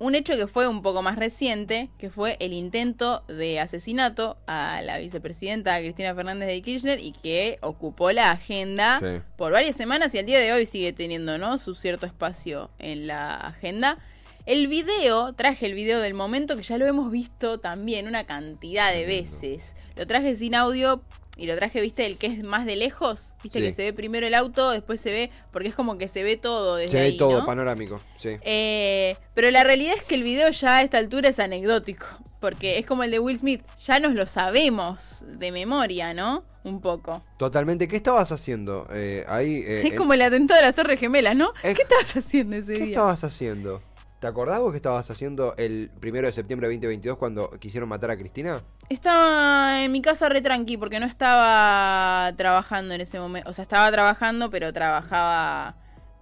un 0.00 0.14
hecho 0.14 0.34
que 0.36 0.46
fue 0.46 0.66
un 0.66 0.82
poco 0.82 1.02
más 1.02 1.16
reciente, 1.16 1.90
que 1.98 2.10
fue 2.10 2.36
el 2.40 2.52
intento 2.52 3.22
de 3.28 3.60
asesinato 3.60 4.36
a 4.46 4.82
la 4.82 4.98
vicepresidenta 4.98 5.78
Cristina 5.78 6.14
Fernández 6.14 6.48
de 6.48 6.60
Kirchner 6.62 6.98
y 6.98 7.12
que 7.12 7.58
ocupó 7.62 8.10
la 8.12 8.30
agenda 8.32 8.98
Sí. 9.00 9.20
por 9.36 9.52
varias 9.52 9.76
semanas 9.76 10.14
y 10.14 10.18
al 10.18 10.26
día 10.26 10.40
de 10.40 10.52
hoy 10.52 10.66
sigue 10.66 10.92
teniendo 10.92 11.38
¿no? 11.38 11.58
su 11.58 11.74
cierto 11.74 12.06
espacio 12.06 12.70
en 12.78 13.06
la 13.06 13.36
agenda. 13.36 13.96
El 14.44 14.66
video, 14.66 15.32
traje 15.34 15.66
el 15.66 15.74
video 15.74 16.00
del 16.00 16.14
momento 16.14 16.56
que 16.56 16.62
ya 16.64 16.76
lo 16.76 16.86
hemos 16.86 17.12
visto 17.12 17.60
también 17.60 18.08
una 18.08 18.24
cantidad 18.24 18.92
de 18.92 19.06
veces. 19.06 19.76
Lo 19.96 20.04
traje 20.06 20.34
sin 20.34 20.56
audio 20.56 21.00
y 21.36 21.46
lo 21.46 21.54
traje, 21.54 21.80
viste, 21.80 22.04
el 22.06 22.18
que 22.18 22.26
es 22.26 22.42
más 22.42 22.66
de 22.66 22.74
lejos. 22.74 23.34
Viste 23.44 23.60
Sí. 23.60 23.66
que 23.66 23.72
se 23.72 23.84
ve 23.84 23.92
primero 23.92 24.26
el 24.26 24.34
auto, 24.34 24.70
después 24.72 25.00
se 25.00 25.12
ve, 25.12 25.30
porque 25.52 25.68
es 25.68 25.74
como 25.74 25.96
que 25.96 26.08
se 26.08 26.24
ve 26.24 26.36
todo 26.36 26.74
desde 26.76 26.90
Se 26.90 26.96
ve 26.98 27.02
ahí, 27.04 27.16
todo 27.16 27.38
¿no? 27.38 27.46
panorámico, 27.46 28.00
sí. 28.18 28.30
Eh, 28.42 29.16
pero 29.32 29.48
la 29.52 29.62
realidad 29.62 29.94
es 29.96 30.02
que 30.02 30.16
el 30.16 30.24
video 30.24 30.50
ya 30.50 30.78
a 30.78 30.82
esta 30.82 30.98
altura 30.98 31.28
es 31.28 31.38
anecdótico, 31.38 32.06
porque 32.40 32.78
es 32.78 32.84
como 32.86 33.04
el 33.04 33.12
de 33.12 33.20
Will 33.20 33.38
Smith, 33.38 33.62
ya 33.86 34.00
nos 34.00 34.12
lo 34.14 34.26
sabemos 34.26 35.24
de 35.28 35.52
memoria, 35.52 36.14
¿no? 36.14 36.44
Un 36.64 36.80
poco. 36.80 37.24
Totalmente. 37.38 37.86
¿Qué 37.88 37.96
estabas 37.96 38.30
haciendo 38.32 38.86
eh, 38.92 39.24
ahí? 39.28 39.62
eh, 39.66 39.82
es 39.86 39.94
como 39.94 40.14
el 40.14 40.22
atentado 40.22 40.60
de 40.60 40.66
las 40.66 40.74
Torres 40.74 40.98
Gemelas, 40.98 41.34
¿no? 41.36 41.52
Es- 41.62 41.76
¿Qué 41.76 41.82
estabas 41.82 42.16
haciendo 42.16 42.56
ese 42.56 42.72
¿Qué 42.74 42.78
día? 42.80 42.88
estabas 42.88 43.22
haciendo? 43.24 43.82
¿Te 44.22 44.28
acordás 44.28 44.60
vos 44.60 44.70
que 44.70 44.76
estabas 44.76 45.10
haciendo 45.10 45.56
el 45.56 45.90
primero 46.00 46.28
de 46.28 46.32
septiembre 46.32 46.68
de 46.68 46.74
2022 46.74 47.16
cuando 47.16 47.50
quisieron 47.58 47.88
matar 47.88 48.12
a 48.12 48.16
Cristina? 48.16 48.62
Estaba 48.88 49.82
en 49.82 49.90
mi 49.90 50.00
casa 50.00 50.28
re 50.28 50.40
tranqui 50.40 50.76
porque 50.76 51.00
no 51.00 51.06
estaba 51.06 52.32
trabajando 52.36 52.94
en 52.94 53.00
ese 53.00 53.18
momento. 53.18 53.50
O 53.50 53.52
sea, 53.52 53.64
estaba 53.64 53.90
trabajando, 53.90 54.48
pero 54.48 54.72
trabajaba 54.72 55.74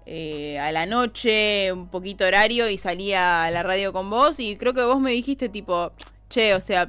eh, 0.06 0.58
a 0.60 0.72
la 0.72 0.86
noche, 0.86 1.74
un 1.74 1.88
poquito 1.88 2.24
horario 2.24 2.70
y 2.70 2.78
salía 2.78 3.44
a 3.44 3.50
la 3.50 3.62
radio 3.62 3.92
con 3.92 4.08
vos. 4.08 4.40
Y 4.40 4.56
creo 4.56 4.72
que 4.72 4.82
vos 4.82 4.98
me 4.98 5.10
dijiste 5.10 5.50
tipo, 5.50 5.92
che, 6.30 6.54
o 6.54 6.60
sea, 6.62 6.88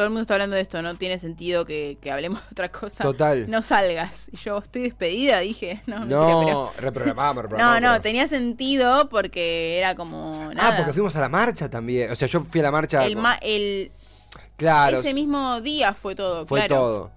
todo 0.00 0.06
el 0.06 0.10
mundo 0.12 0.22
está 0.22 0.34
hablando 0.34 0.56
de 0.56 0.62
esto, 0.62 0.80
no 0.80 0.94
tiene 0.94 1.18
sentido 1.18 1.66
que, 1.66 1.98
que 2.00 2.10
hablemos 2.10 2.40
de 2.40 2.46
otra 2.52 2.70
cosa. 2.70 3.04
Total. 3.04 3.46
No 3.50 3.60
salgas. 3.60 4.28
Y 4.32 4.38
yo 4.38 4.56
estoy 4.58 4.82
despedida, 4.82 5.40
dije. 5.40 5.82
No, 5.86 5.96
mentira, 5.98 6.18
No, 6.18 6.40
pero- 6.46 6.72
reprogramamos, 6.80 7.34
no, 7.36 7.42
reprogramamos. 7.42 7.82
no, 7.82 7.88
pero- 7.90 8.00
tenía 8.02 8.26
sentido 8.28 9.08
porque 9.10 9.76
era 9.76 9.94
como. 9.94 10.50
Nada. 10.54 10.70
Ah, 10.70 10.76
porque 10.78 10.92
fuimos 10.94 11.14
a 11.16 11.20
la 11.20 11.28
marcha 11.28 11.68
también. 11.68 12.10
O 12.10 12.16
sea, 12.16 12.26
yo 12.28 12.42
fui 12.44 12.60
a 12.60 12.62
la 12.64 12.70
marcha. 12.72 13.04
el, 13.04 13.12
con- 13.14 13.22
ma- 13.22 13.38
el- 13.42 13.92
Claro, 14.56 14.98
ese 15.00 15.14
mismo 15.14 15.60
día 15.60 15.94
fue 15.94 16.14
todo, 16.14 16.46
fue 16.46 16.60
claro. 16.60 16.74
todo. 16.76 17.10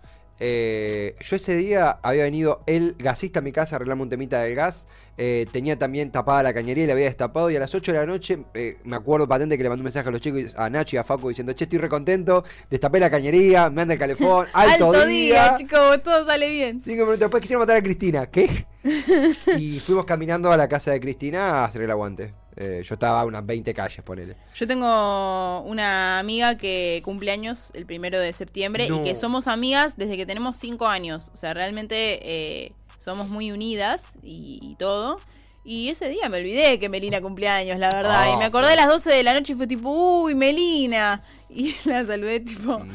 Eh, 0.46 1.16
yo 1.22 1.38
ese 1.38 1.56
día 1.56 2.00
había 2.04 2.24
venido 2.24 2.60
el 2.66 2.96
gasista 3.00 3.40
a 3.40 3.42
mi 3.42 3.54
casa 3.54 3.76
a 3.76 3.78
arreglarme 3.78 4.04
un 4.04 4.10
temita 4.10 4.42
del 4.42 4.56
gas. 4.56 4.86
Eh, 5.18 5.46
tenía 5.54 5.78
también 5.78 6.12
tapada 6.12 6.44
la 6.44 6.54
cañería 6.54 6.84
y 6.84 6.88
la 6.88 6.92
había 6.94 7.06
destapado. 7.06 7.50
Y 7.50 7.56
a 7.56 7.62
las 7.62 7.74
8 7.74 7.94
de 7.94 7.98
la 7.98 8.06
noche, 8.06 8.40
eh, 8.54 8.78
me 8.84 8.98
acuerdo 8.98 9.26
patente 9.26 9.56
que 9.56 9.64
le 9.64 9.70
mandé 9.70 9.80
un 9.80 9.86
mensaje 9.86 10.10
a 10.10 10.12
los 10.12 10.20
chicos, 10.20 10.54
a 10.58 10.70
Nacho 10.70 10.98
y 10.98 11.00
a 11.00 11.06
Facu 11.06 11.30
diciendo: 11.30 11.54
Che, 11.54 11.64
estoy 11.64 11.80
recontento. 11.80 12.44
Destapé 12.70 13.00
la 13.00 13.10
cañería, 13.10 13.70
me 13.70 13.84
anda 13.84 13.94
el 13.94 14.00
calefón. 14.02 14.48
Alto, 14.54 14.88
Alto 14.92 15.06
día. 15.06 15.56
día, 15.56 15.56
chicos, 15.58 16.04
todo 16.04 16.26
sale 16.26 16.50
bien. 16.50 16.82
Cinco 16.84 17.04
minutos 17.04 17.22
después 17.22 17.40
quisieron 17.40 17.62
matar 17.62 17.78
a 17.78 17.82
Cristina. 17.82 18.26
¿Qué? 18.26 18.66
y 19.58 19.80
fuimos 19.80 20.06
caminando 20.06 20.52
a 20.52 20.58
la 20.58 20.68
casa 20.68 20.92
de 20.92 21.00
Cristina 21.00 21.62
a 21.62 21.66
hacer 21.66 21.84
el 21.84 21.92
aguante. 21.92 22.32
Eh, 22.55 22.83
yo 22.86 22.93
estaba 22.95 23.22
a 23.22 23.25
unas 23.25 23.45
20 23.45 23.74
calles, 23.74 24.01
ponele. 24.05 24.36
Yo 24.55 24.67
tengo 24.67 25.62
una 25.62 26.19
amiga 26.19 26.55
que 26.57 27.01
cumple 27.03 27.31
años 27.31 27.72
el 27.74 27.86
primero 27.86 28.19
de 28.19 28.31
septiembre 28.33 28.88
No. 28.89 28.98
y 29.01 29.03
que 29.03 29.15
somos 29.15 29.48
amigas 29.48 29.98
desde 29.98 30.17
que 30.17 30.25
tenemos 30.25 30.57
cinco 30.57 30.88
años. 30.88 31.29
O 31.33 31.38
sea, 31.38 31.53
realmente 31.53 32.19
eh, 32.22 32.74
somos 33.00 33.29
muy 33.29 33.51
unidas 33.51 34.17
y, 34.22 34.60
y 34.62 34.75
todo. 34.75 35.17
Y 35.65 35.88
ese 35.89 36.10
día 36.10 36.27
me 36.27 36.38
olvidé 36.39 36.77
que 36.77 36.89
Melina 36.89 37.22
cumpleaños, 37.22 37.79
la 37.79 37.89
verdad. 37.89 38.24
Ah, 38.24 38.34
y 38.34 38.38
me 38.38 38.46
acordé 38.46 38.74
a 38.74 38.75
las 38.75 38.88
12 38.88 39.12
de 39.12 39.24
la 39.24 39.34
noche 39.34 39.53
y 39.53 39.55
fue 39.55 39.65
tipo, 39.67 39.89
uy, 40.24 40.36
Melina. 40.36 41.22
Y 41.55 41.75
la 41.86 42.03
saludé 42.03 42.39
tipo, 42.39 42.74
o 42.74 42.79
como 42.79 42.91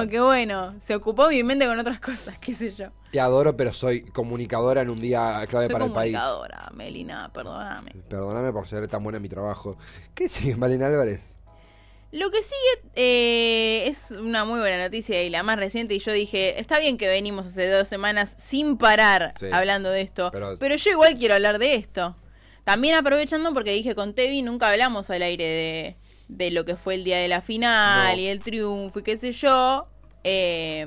sea- 0.00 0.06
que 0.10 0.18
bueno, 0.18 0.74
se 0.82 0.96
ocupó 0.96 1.28
mi 1.28 1.44
mente 1.44 1.64
con 1.66 1.78
otras 1.78 2.00
cosas, 2.00 2.36
qué 2.40 2.56
sé 2.56 2.74
yo. 2.74 2.86
Te 3.12 3.20
adoro, 3.20 3.56
pero 3.56 3.72
soy 3.72 4.02
comunicadora 4.02 4.80
en 4.82 4.90
un 4.90 5.00
día 5.00 5.44
clave 5.48 5.66
Soy 5.66 5.72
para 5.72 5.84
el 5.84 5.92
país. 5.92 6.16
comunicadora, 6.18 6.72
Melina, 6.74 7.30
perdóname. 7.32 7.92
Perdóname 8.08 8.52
por 8.52 8.66
ser 8.66 8.88
tan 8.88 9.04
buena 9.04 9.18
en 9.18 9.22
mi 9.22 9.28
trabajo. 9.28 9.76
¿Qué 10.12 10.28
sigue, 10.28 10.56
Malena 10.56 10.86
Álvarez? 10.88 11.36
Lo 12.12 12.30
que 12.30 12.42
sigue 12.42 12.90
eh, 12.96 13.84
es 13.86 14.10
una 14.10 14.44
muy 14.44 14.58
buena 14.58 14.82
noticia 14.82 15.22
y 15.22 15.30
la 15.30 15.42
más 15.44 15.56
reciente. 15.58 15.94
Y 15.94 16.00
yo 16.00 16.12
dije, 16.12 16.58
está 16.58 16.78
bien 16.80 16.98
que 16.98 17.06
venimos 17.08 17.46
hace 17.46 17.68
dos 17.68 17.86
semanas 17.88 18.34
sin 18.36 18.76
parar 18.78 19.32
Sí. 19.38 19.46
hablando 19.52 19.90
de 19.90 20.00
esto, 20.00 20.30
pero, 20.32 20.58
Pero- 20.58 20.74
yo 20.76 20.90
igual 20.90 21.14
quiero 21.14 21.34
hablar 21.34 21.58
de 21.60 21.76
esto. 21.76 22.16
También 22.64 22.94
aprovechando 22.96 23.52
porque 23.54 23.72
dije 23.72 23.94
con 23.94 24.14
Tevi 24.14 24.42
nunca 24.42 24.70
hablamos 24.70 25.08
al 25.10 25.22
aire 25.22 25.44
de, 25.44 25.96
de 26.28 26.50
lo 26.50 26.64
que 26.64 26.76
fue 26.76 26.94
el 26.96 27.04
día 27.04 27.18
de 27.18 27.28
la 27.28 27.40
final 27.42 28.16
No. 28.16 28.22
y 28.22 28.26
el 28.26 28.40
triunfo 28.40 28.98
y 28.98 29.02
qué 29.02 29.16
sé 29.16 29.32
yo. 29.32 29.82
Eh, 30.24 30.86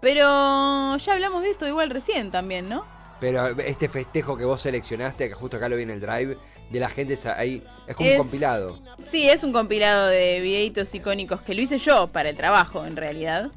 pero 0.00 0.96
ya 0.96 1.12
hablamos 1.12 1.42
de 1.42 1.50
esto 1.50 1.66
igual 1.66 1.90
recién 1.90 2.30
también, 2.30 2.68
¿no? 2.68 2.86
Pero 3.20 3.48
este 3.60 3.88
festejo 3.88 4.36
que 4.36 4.44
vos 4.44 4.62
seleccionaste, 4.62 5.28
que 5.28 5.34
justo 5.34 5.56
acá 5.56 5.68
lo 5.68 5.76
vi 5.76 5.82
en 5.84 5.90
el 5.90 6.00
drive, 6.00 6.36
de 6.70 6.80
la 6.80 6.88
gente 6.88 7.18
ahí, 7.36 7.62
es 7.86 7.94
como 7.96 8.08
Es- 8.08 8.16
un 8.18 8.22
compilado. 8.22 8.78
Sí, 9.02 9.28
es 9.28 9.42
un 9.44 9.52
compilado 9.52 10.06
de 10.06 10.40
videitos 10.40 10.94
icónicos 10.94 11.40
que 11.42 11.54
lo 11.54 11.60
hice 11.62 11.78
yo 11.78 12.06
para 12.08 12.28
el 12.30 12.36
trabajo, 12.36 12.84
en 12.86 12.96
realidad. 12.96 13.50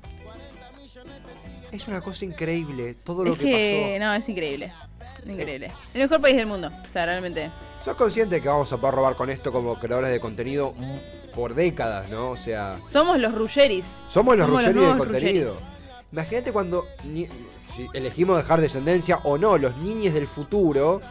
Es 1.72 1.88
una 1.88 2.02
cosa 2.02 2.26
increíble, 2.26 2.96
todo 3.04 3.24
lo 3.26 3.34
Es 3.34 3.40
que, 3.40 3.46
que, 3.46 3.98
no, 4.00 4.14
es 4.14 4.28
increíble. 4.30 4.72
Increíble. 5.26 5.72
El 5.94 6.02
mejor 6.02 6.22
país 6.22 6.36
del 6.38 6.46
mundo. 6.46 6.70
O 6.88 6.92
sea, 6.92 7.06
realmente. 7.06 7.50
pasó. 7.50 7.84
¿Sos 7.86 7.98
consciente 7.98 8.36
de 8.36 8.42
que 8.42 8.48
vamos 8.48 8.72
a 8.72 8.78
poder 8.78 8.96
robar 8.96 9.16
con 9.16 9.30
esto 9.30 9.52
como 9.52 9.78
creadores 9.78 10.12
de 10.12 10.20
contenido 10.20 10.74
por 11.36 11.54
décadas, 11.54 12.10
no? 12.10 12.32
O 12.32 12.38
sea, 12.38 12.78
Somos 12.88 13.20
los 13.20 13.34
Ruggeris. 13.34 13.86
somos 14.10 14.38
los 14.38 14.48
Ruggeri 14.50 14.68
del 14.68 14.76
nuevos 14.76 14.98
contenido. 14.98 15.52
Ruggeris. 15.52 15.70
Imagínate 16.12 16.52
cuando 16.52 16.86
ni- 17.04 17.28
si 17.76 17.88
elegimos 17.94 18.38
dejar 18.38 18.62
descendencia 18.62 19.18
o 19.24 19.38
no, 19.38 19.58
los 19.58 19.76
niños 19.78 20.14
del 20.14 20.28
futuro 20.28 21.02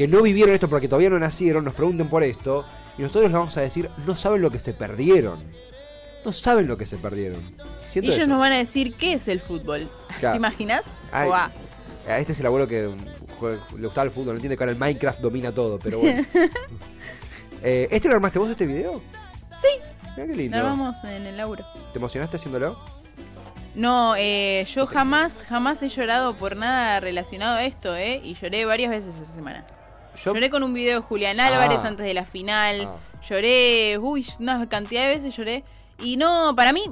que 0.00 0.08
no 0.08 0.22
vivieron 0.22 0.54
esto 0.54 0.66
porque 0.66 0.88
todavía 0.88 1.10
no 1.10 1.18
nacieron, 1.18 1.62
nos 1.62 1.74
pregunten 1.74 2.08
por 2.08 2.22
esto 2.22 2.64
y 2.96 3.02
nosotros 3.02 3.24
les 3.24 3.32
vamos 3.34 3.54
a 3.58 3.60
decir, 3.60 3.90
no 4.06 4.16
saben 4.16 4.40
lo 4.40 4.50
que 4.50 4.58
se 4.58 4.72
perdieron. 4.72 5.38
No 6.24 6.32
saben 6.32 6.66
lo 6.68 6.78
que 6.78 6.86
se 6.86 6.96
perdieron. 6.96 7.38
Y 7.38 7.92
Siento 7.92 8.10
ellos 8.10 8.20
eso. 8.20 8.26
nos 8.26 8.40
van 8.40 8.52
a 8.52 8.56
decir 8.56 8.94
qué 8.94 9.12
es 9.12 9.28
el 9.28 9.42
fútbol. 9.42 9.90
Claro. 10.18 10.32
¿Te 10.32 10.36
imaginas? 10.38 10.86
Ay, 11.12 11.28
a 12.08 12.18
este 12.18 12.32
es 12.32 12.40
el 12.40 12.46
abuelo 12.46 12.66
que 12.66 12.86
um, 12.86 12.96
juega- 13.38 13.60
le 13.76 13.86
gustaba 13.88 14.06
el 14.06 14.10
fútbol, 14.10 14.28
no 14.28 14.32
entiende 14.36 14.56
que 14.56 14.62
ahora 14.62 14.72
el 14.72 14.78
Minecraft 14.78 15.20
domina 15.20 15.52
todo, 15.52 15.78
pero 15.78 15.98
bueno. 15.98 16.24
Eh, 17.62 17.88
¿Este 17.90 18.08
lo 18.08 18.14
armaste 18.14 18.38
vos 18.38 18.50
este 18.50 18.66
video? 18.66 19.02
Sí. 19.60 19.68
Mira 20.16 20.26
qué 20.28 20.34
lindo. 20.34 20.56
Nos 20.56 20.64
vamos 20.66 20.96
en 21.04 21.26
el 21.26 21.36
laburo. 21.36 21.62
¿Te 21.92 21.98
emocionaste 21.98 22.38
haciéndolo? 22.38 22.80
No, 23.74 24.14
eh, 24.16 24.66
yo 24.74 24.86
jamás, 24.86 25.42
jamás 25.46 25.82
he 25.82 25.90
llorado 25.90 26.32
por 26.32 26.56
nada 26.56 27.00
relacionado 27.00 27.56
a 27.56 27.64
esto, 27.66 27.94
¿eh? 27.94 28.22
Y 28.24 28.32
lloré 28.34 28.64
varias 28.64 28.88
veces 28.90 29.14
esa 29.16 29.34
semana. 29.34 29.66
Yo- 30.24 30.34
Lloré 30.34 30.50
con 30.50 30.62
un 30.62 30.72
video 30.74 31.00
de 31.00 31.06
Julián 31.06 31.40
Álvarez 31.40 31.80
Ah. 31.84 31.88
antes 31.88 32.04
de 32.06 32.14
la 32.14 32.24
final. 32.24 32.86
Ah. 32.88 32.96
Lloré, 33.28 33.98
uy, 34.00 34.26
una 34.38 34.68
cantidad 34.68 35.02
de 35.02 35.08
veces 35.16 35.36
lloré. 35.36 35.64
Y 36.02 36.16
no, 36.16 36.54
para 36.54 36.72
mí, 36.72 36.82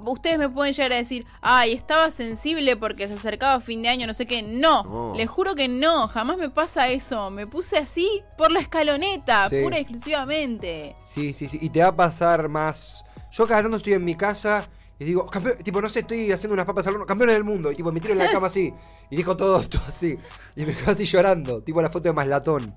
ustedes 0.00 0.38
me 0.38 0.48
pueden 0.48 0.72
llegar 0.74 0.92
a 0.92 0.96
decir, 0.96 1.26
ay, 1.40 1.72
estaba 1.72 2.10
sensible 2.10 2.76
porque 2.76 3.08
se 3.08 3.14
acercaba 3.14 3.60
fin 3.60 3.82
de 3.82 3.88
año, 3.88 4.06
no 4.06 4.14
sé 4.14 4.26
qué. 4.26 4.42
No, 4.42 4.84
No. 4.84 5.14
les 5.16 5.28
juro 5.28 5.54
que 5.54 5.68
no, 5.68 6.08
jamás 6.08 6.36
me 6.36 6.50
pasa 6.50 6.88
eso. 6.88 7.30
Me 7.30 7.46
puse 7.46 7.78
así 7.78 8.22
por 8.36 8.50
la 8.50 8.60
escaloneta, 8.60 9.48
Sí. 9.48 9.60
pura 9.62 9.78
y 9.78 9.82
exclusivamente. 9.82 10.94
Sí, 11.04 11.32
sí, 11.34 11.46
sí. 11.46 11.58
Y 11.60 11.70
te 11.70 11.80
va 11.80 11.88
a 11.88 11.96
pasar 11.96 12.48
más. 12.48 13.04
Yo 13.32 13.46
cada 13.46 13.62
tanto 13.62 13.76
estoy 13.78 13.94
en 13.94 14.04
mi 14.04 14.14
casa 14.14 14.66
y 15.00 15.04
digo, 15.04 15.26
"Campeón", 15.26 15.56
tipo, 15.58 15.80
no 15.80 15.88
sé, 15.88 16.00
estoy 16.00 16.30
haciendo 16.30 16.54
unas 16.54 16.66
papas 16.66 16.86
al 16.86 16.94
horno, 16.94 17.06
campeones 17.06 17.34
del 17.34 17.44
mundo. 17.44 17.72
Y 17.72 17.74
tipo, 17.74 17.90
me 17.90 17.98
tiro 18.00 18.12
en 18.12 18.18
la 18.18 18.30
cama 18.30 18.46
así. 18.46 18.72
Y 19.10 19.16
dejo 19.16 19.36
todo, 19.36 19.60
todo 19.68 19.82
así. 19.88 20.16
Y 20.54 20.64
me 20.66 20.74
quedo 20.76 20.92
así 20.92 21.04
llorando. 21.06 21.62
Tipo 21.62 21.80
la 21.82 21.88
foto 21.90 22.06
de 22.08 22.12
Maslatón. 22.12 22.74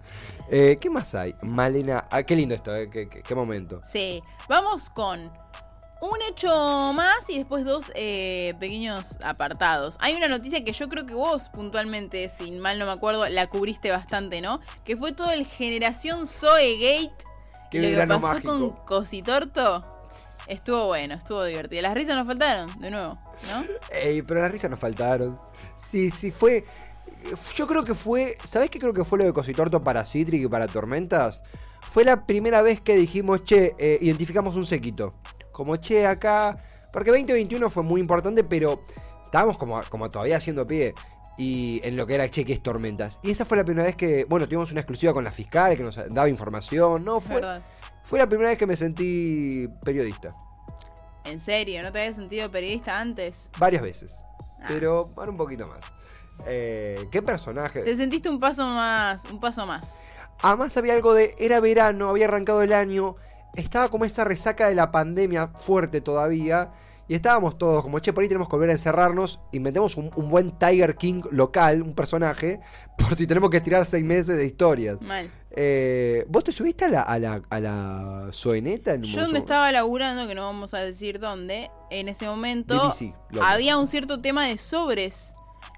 Eh, 0.49 0.77
¿Qué 0.81 0.89
más 0.89 1.13
hay? 1.13 1.35
Malena. 1.43 2.07
Ah, 2.09 2.23
qué 2.23 2.35
lindo 2.35 2.55
esto, 2.55 2.75
eh. 2.75 2.89
Qué, 2.89 3.07
qué- 3.09 3.21
qué 3.21 3.35
momento. 3.35 3.79
Sí, 3.91 4.23
vamos 4.49 4.89
con 4.89 5.21
un 6.01 6.21
hecho 6.29 6.49
más 6.93 7.29
y 7.29 7.37
después 7.37 7.63
dos 7.65 7.91
eh, 7.95 8.53
pequeños 8.59 9.17
apartados. 9.23 9.95
Hay 9.99 10.15
una 10.15 10.27
noticia 10.27 10.63
que 10.63 10.73
yo 10.73 10.89
creo 10.89 11.05
que 11.05 11.13
vos 11.13 11.49
puntualmente, 11.49 12.27
si 12.29 12.51
mal 12.51 12.77
no 12.79 12.85
me 12.85 12.91
acuerdo, 12.91 13.25
la 13.29 13.47
cubriste 13.47 13.89
bastante, 13.91 14.41
¿no? 14.41 14.59
Que 14.83 14.97
fue 14.97 15.13
todo 15.13 15.31
el 15.31 15.45
generación 15.45 16.25
Zoe 16.27 16.73
Gate. 16.77 17.23
Qué 17.71 17.79
lo 17.79 18.01
que 18.01 18.07
pasó 18.07 18.19
mágico. 18.19 18.51
con 18.75 18.85
Cositorto. 18.85 19.85
Estuvo 20.47 20.87
bueno, 20.87 21.13
estuvo 21.13 21.43
divertido. 21.43 21.81
Las 21.81 21.93
risas 21.93 22.15
nos 22.15 22.27
faltaron, 22.27 22.69
de 22.79 22.91
nuevo, 22.91 23.17
¿no? 23.49 23.65
Ey, 23.91 24.21
pero 24.21 24.41
las 24.41 24.51
risas 24.51 24.69
nos 24.69 24.79
faltaron. 24.79 25.39
Sí, 25.77 26.09
sí, 26.09 26.31
fue. 26.31 26.65
Yo 27.55 27.67
creo 27.67 27.83
que 27.83 27.95
fue. 27.95 28.37
¿Sabés 28.43 28.69
qué 28.69 28.79
creo 28.79 28.93
que 28.93 29.05
fue 29.05 29.19
lo 29.19 29.25
de 29.25 29.33
Cositorto 29.33 29.79
para 29.79 30.03
Citric 30.05 30.43
y 30.43 30.47
para 30.47 30.67
Tormentas? 30.67 31.43
Fue 31.91 32.03
la 32.03 32.25
primera 32.25 32.61
vez 32.61 32.81
que 32.81 32.95
dijimos, 32.95 33.43
che, 33.43 33.75
eh, 33.77 33.97
identificamos 34.01 34.55
un 34.55 34.65
sequito. 34.65 35.13
Como, 35.51 35.77
che, 35.77 36.05
acá. 36.05 36.57
Porque 36.91 37.11
2021 37.11 37.69
fue 37.69 37.83
muy 37.83 38.01
importante, 38.01 38.43
pero 38.43 38.83
estábamos 39.23 39.57
como, 39.57 39.79
como 39.89 40.09
todavía 40.09 40.37
haciendo 40.37 40.65
pie. 40.65 40.93
Y 41.37 41.81
en 41.87 41.95
lo 41.95 42.05
que 42.05 42.15
era, 42.15 42.29
che, 42.29 42.45
que 42.45 42.53
es 42.53 42.61
Tormentas. 42.61 43.19
Y 43.23 43.31
esa 43.31 43.45
fue 43.45 43.57
la 43.57 43.63
primera 43.63 43.85
vez 43.85 43.95
que, 43.95 44.25
bueno, 44.25 44.45
tuvimos 44.45 44.71
una 44.71 44.81
exclusiva 44.81 45.13
con 45.13 45.23
la 45.23 45.31
fiscal 45.31 45.75
que 45.77 45.83
nos 45.83 45.95
daba 46.09 46.27
información. 46.29 47.03
No, 47.05 47.19
fue, 47.19 47.35
Verdad. 47.35 47.63
Fue 48.03 48.19
la 48.19 48.27
primera 48.27 48.49
vez 48.49 48.57
que 48.57 48.67
me 48.67 48.75
sentí 48.75 49.67
periodista. 49.83 50.35
En 51.25 51.39
serio, 51.39 51.81
¿no 51.83 51.91
te 51.91 51.99
habías 51.99 52.15
sentido 52.15 52.51
periodista 52.51 52.97
antes? 52.97 53.49
Varias 53.57 53.83
veces. 53.83 54.19
Ah. 54.59 54.65
Pero 54.67 55.09
ahora 55.15 55.31
un 55.31 55.37
poquito 55.37 55.67
más. 55.67 55.79
Eh, 56.45 57.07
¿Qué 57.11 57.21
personaje? 57.21 57.81
Te 57.81 57.95
sentiste 57.95 58.29
un 58.29 58.37
paso 58.37 58.65
más, 58.67 59.23
un 59.31 59.39
paso 59.39 59.65
más. 59.65 60.05
Además 60.41 60.75
había 60.75 60.93
algo 60.93 61.13
de, 61.13 61.35
era 61.37 61.59
verano, 61.59 62.09
había 62.09 62.25
arrancado 62.25 62.61
el 62.61 62.73
año, 62.73 63.15
estaba 63.55 63.87
como 63.89 64.03
esa 64.03 64.25
resaca 64.25 64.67
de 64.67 64.75
la 64.75 64.91
pandemia 64.91 65.47
fuerte 65.47 66.01
todavía, 66.01 66.71
y 67.13 67.15
estábamos 67.15 67.59
todos 67.59 67.83
como, 67.83 67.99
che, 67.99 68.11
por 68.11 68.23
ahí 68.23 68.27
tenemos 68.27 68.49
que 68.49 68.55
volver 68.55 68.71
a 68.71 68.73
encerrarnos, 68.73 69.39
inventemos 69.51 69.97
un, 69.97 70.09
un 70.15 70.29
buen 70.29 70.57
Tiger 70.57 70.95
King 70.95 71.21
local, 71.29 71.83
un 71.83 71.93
personaje, 71.93 72.59
por 72.97 73.15
si 73.15 73.27
tenemos 73.27 73.51
que 73.51 73.57
estirar 73.57 73.85
seis 73.85 74.03
meses 74.03 74.35
de 74.35 74.43
historias. 74.43 74.99
Mal. 74.99 75.29
Eh, 75.51 76.25
¿Vos 76.27 76.43
te 76.43 76.51
subiste 76.51 76.85
a 76.85 76.89
la, 76.89 77.01
a 77.03 77.19
la, 77.19 77.43
a 77.47 77.59
la 77.59 78.29
Zoeneta? 78.31 78.95
En 78.95 79.03
Yo 79.03 79.21
donde 79.21 79.37
estaba 79.37 79.71
laburando, 79.71 80.27
que 80.27 80.33
no 80.33 80.41
vamos 80.41 80.73
a 80.73 80.79
decir 80.79 81.19
dónde, 81.19 81.69
en 81.91 82.09
ese 82.09 82.25
momento 82.25 82.89
BBC, 82.89 83.13
había 83.43 83.77
un 83.77 83.87
cierto 83.87 84.17
tema 84.17 84.47
de 84.47 84.57
sobres 84.57 85.33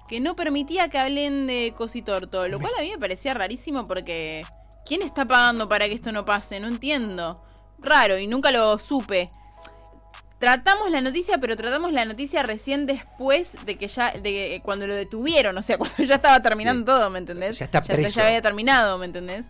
que 0.08 0.20
no 0.20 0.36
permitía 0.36 0.88
que 0.88 0.96
hablen 0.96 1.46
de 1.46 1.74
cositorto, 1.76 2.48
lo 2.48 2.58
cual 2.58 2.72
a 2.78 2.80
mí 2.80 2.92
me 2.92 2.98
parecía 2.98 3.34
rarísimo 3.34 3.84
porque 3.84 4.40
¿quién 4.86 5.02
está 5.02 5.26
pagando 5.26 5.68
para 5.68 5.86
que 5.86 5.92
esto 5.92 6.12
no 6.12 6.24
pase? 6.24 6.60
No 6.60 6.68
entiendo. 6.68 7.42
Raro 7.78 8.16
y 8.16 8.26
nunca 8.26 8.50
lo 8.50 8.78
supe. 8.78 9.26
Tratamos 10.38 10.90
la 10.90 11.00
noticia, 11.00 11.38
pero 11.38 11.56
tratamos 11.56 11.92
la 11.92 12.04
noticia 12.04 12.42
recién 12.42 12.84
después 12.86 13.56
de 13.64 13.76
que 13.78 13.86
ya, 13.86 14.10
de 14.12 14.20
que- 14.22 14.60
cuando 14.62 14.86
lo 14.86 14.94
detuvieron, 14.94 15.56
o 15.56 15.62
sea, 15.62 15.78
cuando 15.78 15.96
ya 16.04 16.16
estaba 16.16 16.40
terminando 16.40 16.80
Sí. 16.80 16.84
todo, 16.98 17.10
¿me 17.10 17.18
entendés? 17.18 17.58
Ya 17.58 17.64
está 17.64 17.82
ya, 17.82 17.94
preso. 17.94 18.10
ya 18.20 18.26
había 18.26 18.42
terminado, 18.42 18.98
¿me 18.98 19.06
entendés? 19.06 19.46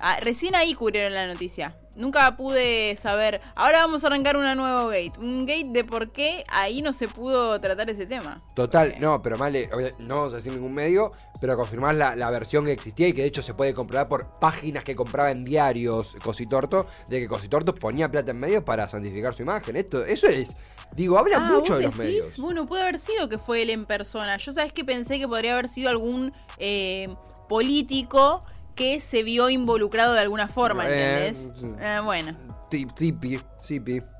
Ah, 0.00 0.18
recién 0.20 0.54
ahí 0.54 0.74
cubrieron 0.74 1.14
la 1.14 1.26
noticia. 1.26 1.76
Nunca 1.96 2.36
pude 2.36 2.96
saber. 3.00 3.40
Ahora 3.54 3.78
vamos 3.78 4.04
a 4.04 4.08
arrancar 4.08 4.36
una 4.36 4.54
nuevo 4.54 4.88
gate. 4.88 5.12
Un 5.18 5.46
gate 5.46 5.68
de 5.70 5.84
por 5.84 6.10
qué 6.12 6.44
ahí 6.50 6.82
no 6.82 6.92
se 6.92 7.08
pudo 7.08 7.58
tratar 7.60 7.88
ese 7.88 8.04
tema. 8.04 8.42
Total, 8.54 8.88
Porque- 8.88 9.00
no, 9.00 9.22
pero 9.22 9.36
Male, 9.38 9.70
obvia- 9.72 9.92
no 10.00 10.16
vamos 10.16 10.32
a 10.34 10.36
decir 10.36 10.52
ningún 10.52 10.74
medio, 10.74 11.10
pero 11.44 11.58
confirmar 11.58 11.94
la, 11.94 12.16
la 12.16 12.30
versión 12.30 12.64
que 12.64 12.72
existía 12.72 13.06
y 13.08 13.12
que 13.12 13.20
de 13.20 13.26
hecho 13.28 13.42
se 13.42 13.52
puede 13.52 13.74
comprobar 13.74 14.08
por 14.08 14.38
páginas 14.40 14.82
que 14.82 14.96
compraba 14.96 15.30
en 15.30 15.44
diarios 15.44 16.16
Cositorto, 16.24 16.86
de 17.10 17.20
que 17.20 17.28
Cositorto 17.28 17.74
ponía 17.74 18.10
plata 18.10 18.30
en 18.30 18.38
medio 18.40 18.64
para 18.64 18.88
santificar 18.88 19.34
su 19.34 19.42
imagen. 19.42 19.76
Esto, 19.76 20.06
eso 20.06 20.26
es, 20.26 20.56
digo, 20.96 21.18
habla 21.18 21.36
Ah, 21.36 21.52
mucho 21.56 21.74
¿vos 21.74 21.76
de 21.80 21.82
los 21.84 21.98
decís? 21.98 22.12
medios. 22.14 22.38
Bueno, 22.38 22.64
puede 22.66 22.84
haber 22.84 22.98
sido 22.98 23.28
que 23.28 23.36
fue 23.36 23.60
él 23.60 23.68
en 23.68 23.84
persona. 23.84 24.38
Yo 24.38 24.52
sabes 24.52 24.72
que 24.72 24.86
pensé 24.86 25.18
que 25.18 25.28
podría 25.28 25.52
haber 25.52 25.68
sido 25.68 25.90
algún 25.90 26.32
eh, 26.56 27.04
político 27.46 28.42
que 28.74 28.98
se 29.00 29.22
vio 29.22 29.50
involucrado 29.50 30.14
de 30.14 30.20
alguna 30.20 30.48
forma, 30.48 30.88
Eh, 30.88 31.26
¿entendés? 31.28 31.52
sí. 31.62 31.70
Eh, 31.78 32.00
bueno. 32.02 32.38
Ti- 32.70 32.86
Tipi, 32.86 33.38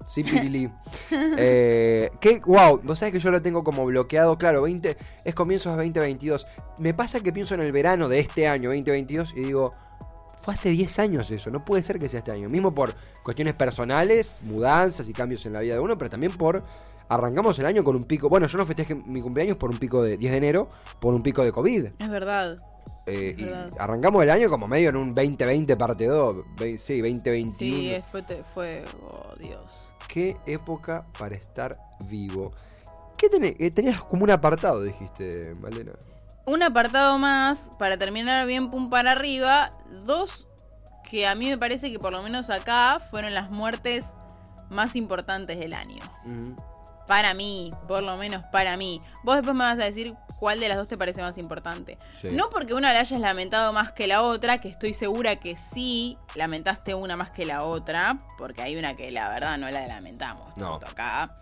Sipi, 0.07 0.31
Sipirili. 0.31 0.71
eh, 1.11 2.11
que, 2.21 2.41
wow, 2.41 2.81
vos 2.85 2.99
sabés 2.99 3.13
que 3.15 3.21
yo 3.21 3.31
lo 3.31 3.41
tengo 3.43 3.65
como 3.65 3.85
bloqueado, 3.87 4.37
claro, 4.39 4.63
20, 4.63 4.97
es 5.25 5.35
comienzos 5.35 5.73
de 5.77 5.83
2022. 5.83 6.47
Me 6.79 6.95
pasa 6.95 7.21
que 7.21 7.33
pienso 7.33 7.55
en 7.55 7.61
el 7.61 7.73
verano 7.73 8.09
de 8.09 8.19
este 8.21 8.49
año, 8.49 8.69
2022, 8.71 9.33
y 9.37 9.41
digo, 9.41 9.71
fue 10.43 10.55
hace 10.55 10.69
10 10.71 10.99
años 10.99 11.31
eso, 11.31 11.51
no 11.51 11.65
puede 11.65 11.83
ser 11.83 11.99
que 11.99 12.09
sea 12.09 12.19
este 12.19 12.33
año. 12.33 12.49
Mismo 12.49 12.75
por 12.75 12.95
cuestiones 13.23 13.55
personales, 13.55 14.39
mudanzas 14.43 15.09
y 15.09 15.13
cambios 15.13 15.47
en 15.47 15.55
la 15.55 15.61
vida 15.61 15.75
de 15.75 15.81
uno, 15.81 15.97
pero 15.97 16.11
también 16.11 16.33
por, 16.33 16.63
arrancamos 17.09 17.59
el 17.59 17.67
año 17.67 17.83
con 17.83 17.97
un 17.97 18.03
pico, 18.03 18.29
bueno, 18.29 18.47
yo 18.47 18.59
no 18.59 18.67
festejé 18.67 18.95
mi 18.95 19.21
cumpleaños 19.23 19.57
por 19.57 19.71
un 19.71 19.79
pico 19.79 20.03
de 20.03 20.17
10 20.19 20.33
de 20.33 20.39
enero, 20.39 20.69
por 21.01 21.15
un 21.15 21.23
pico 21.23 21.43
de 21.45 21.53
COVID. 21.53 21.87
Es 21.99 22.09
verdad. 22.09 22.57
Eh, 23.07 23.35
y 23.37 23.45
verdad. 23.45 23.71
arrancamos 23.79 24.23
el 24.23 24.31
año 24.31 24.49
como 24.49 24.67
medio 24.67 24.89
en 24.89 24.97
un 24.97 25.13
2020 25.13 25.77
parte 25.77 26.07
2, 26.07 26.35
ve- 26.59 26.79
sí, 26.79 27.01
2021. 27.01 27.53
Sí, 27.59 27.93
fue, 28.11 28.25
fue. 28.55 28.85
Oh, 29.03 29.35
Dios. 29.39 29.79
Qué 30.15 30.37
época 30.47 31.05
para 31.19 31.35
estar 31.35 31.77
vivo. 32.07 32.53
¿Qué 33.19 33.29
tenés? 33.29 33.57
Eh, 33.59 33.69
tenías 33.73 34.05
como 34.05 34.23
un 34.23 34.31
apartado, 34.31 34.81
dijiste, 34.81 35.57
Malena. 35.57 35.91
Un 36.47 36.63
apartado 36.63 37.19
más 37.19 37.71
para 37.81 37.99
terminar 37.99 38.47
bien 38.47 38.71
pum 38.71 38.87
para 38.87 39.11
arriba. 39.11 39.71
Dos 40.07 40.47
que 41.03 41.27
a 41.27 41.35
mí 41.35 41.49
me 41.49 41.59
parece 41.59 41.91
que 41.91 41.99
por 41.99 42.13
lo 42.13 42.23
menos 42.23 42.49
acá 42.49 43.01
fueron 43.11 43.35
las 43.35 43.51
muertes 43.51 44.15
más 44.71 44.95
importantes 44.95 45.59
del 45.59 45.75
año. 45.75 45.99
Para 47.09 47.35
mí, 47.35 47.73
por 47.89 48.05
lo 48.05 48.17
menos 48.17 48.45
para 48.53 48.77
mí. 48.77 49.03
Vos 49.25 49.35
después 49.35 49.57
me 49.57 49.65
vas 49.65 49.79
a 49.79 49.85
decir 49.85 50.15
cuál 50.39 50.61
de 50.61 50.69
las 50.69 50.77
dos 50.79 50.89
te 50.89 50.97
parece 50.97 51.23
más 51.23 51.39
importante. 51.39 51.99
Sí. 52.21 52.29
No 52.33 52.51
porque 52.51 52.75
una 52.75 52.93
la 52.93 53.01
hayas 53.01 53.21
lamentado 53.21 53.73
más 53.73 53.93
que 53.93 54.07
la 54.07 54.23
otra, 54.23 54.59
que 54.59 54.69
estoy 54.69 54.95
segura 54.95 55.37
que 55.37 55.57
sí 55.57 56.19
lamentaste 56.35 56.95
una 56.95 57.17
más 57.17 57.31
que 57.31 57.45
la 57.45 57.63
otra, 57.65 58.19
porque 58.39 58.63
hay 58.63 58.77
una 58.77 58.97
que 58.97 59.11
la 59.11 59.29
verdad 59.29 59.57
no 59.59 59.71
la 59.71 59.87
lamentamos 59.87 60.57
No. 60.57 60.79
tanto 60.79 60.87
acá. 60.93 61.37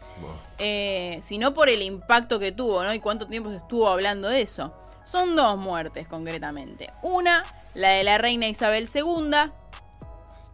Eh, 0.58 1.18
sino 1.22 1.54
por 1.54 1.68
el 1.68 1.82
impacto 1.82 2.38
que 2.38 2.52
tuvo, 2.52 2.82
¿no? 2.84 2.92
Y 2.94 3.00
cuánto 3.00 3.26
tiempo 3.26 3.50
se 3.50 3.56
estuvo 3.56 3.88
hablando 3.88 4.28
de 4.28 4.42
eso. 4.42 4.72
Son 5.04 5.34
dos 5.34 5.56
muertes 5.58 6.06
concretamente. 6.06 6.90
Una, 7.02 7.42
la 7.74 7.88
de 7.90 8.04
la 8.04 8.18
reina 8.18 8.46
Isabel 8.46 8.88
II, 8.94 9.50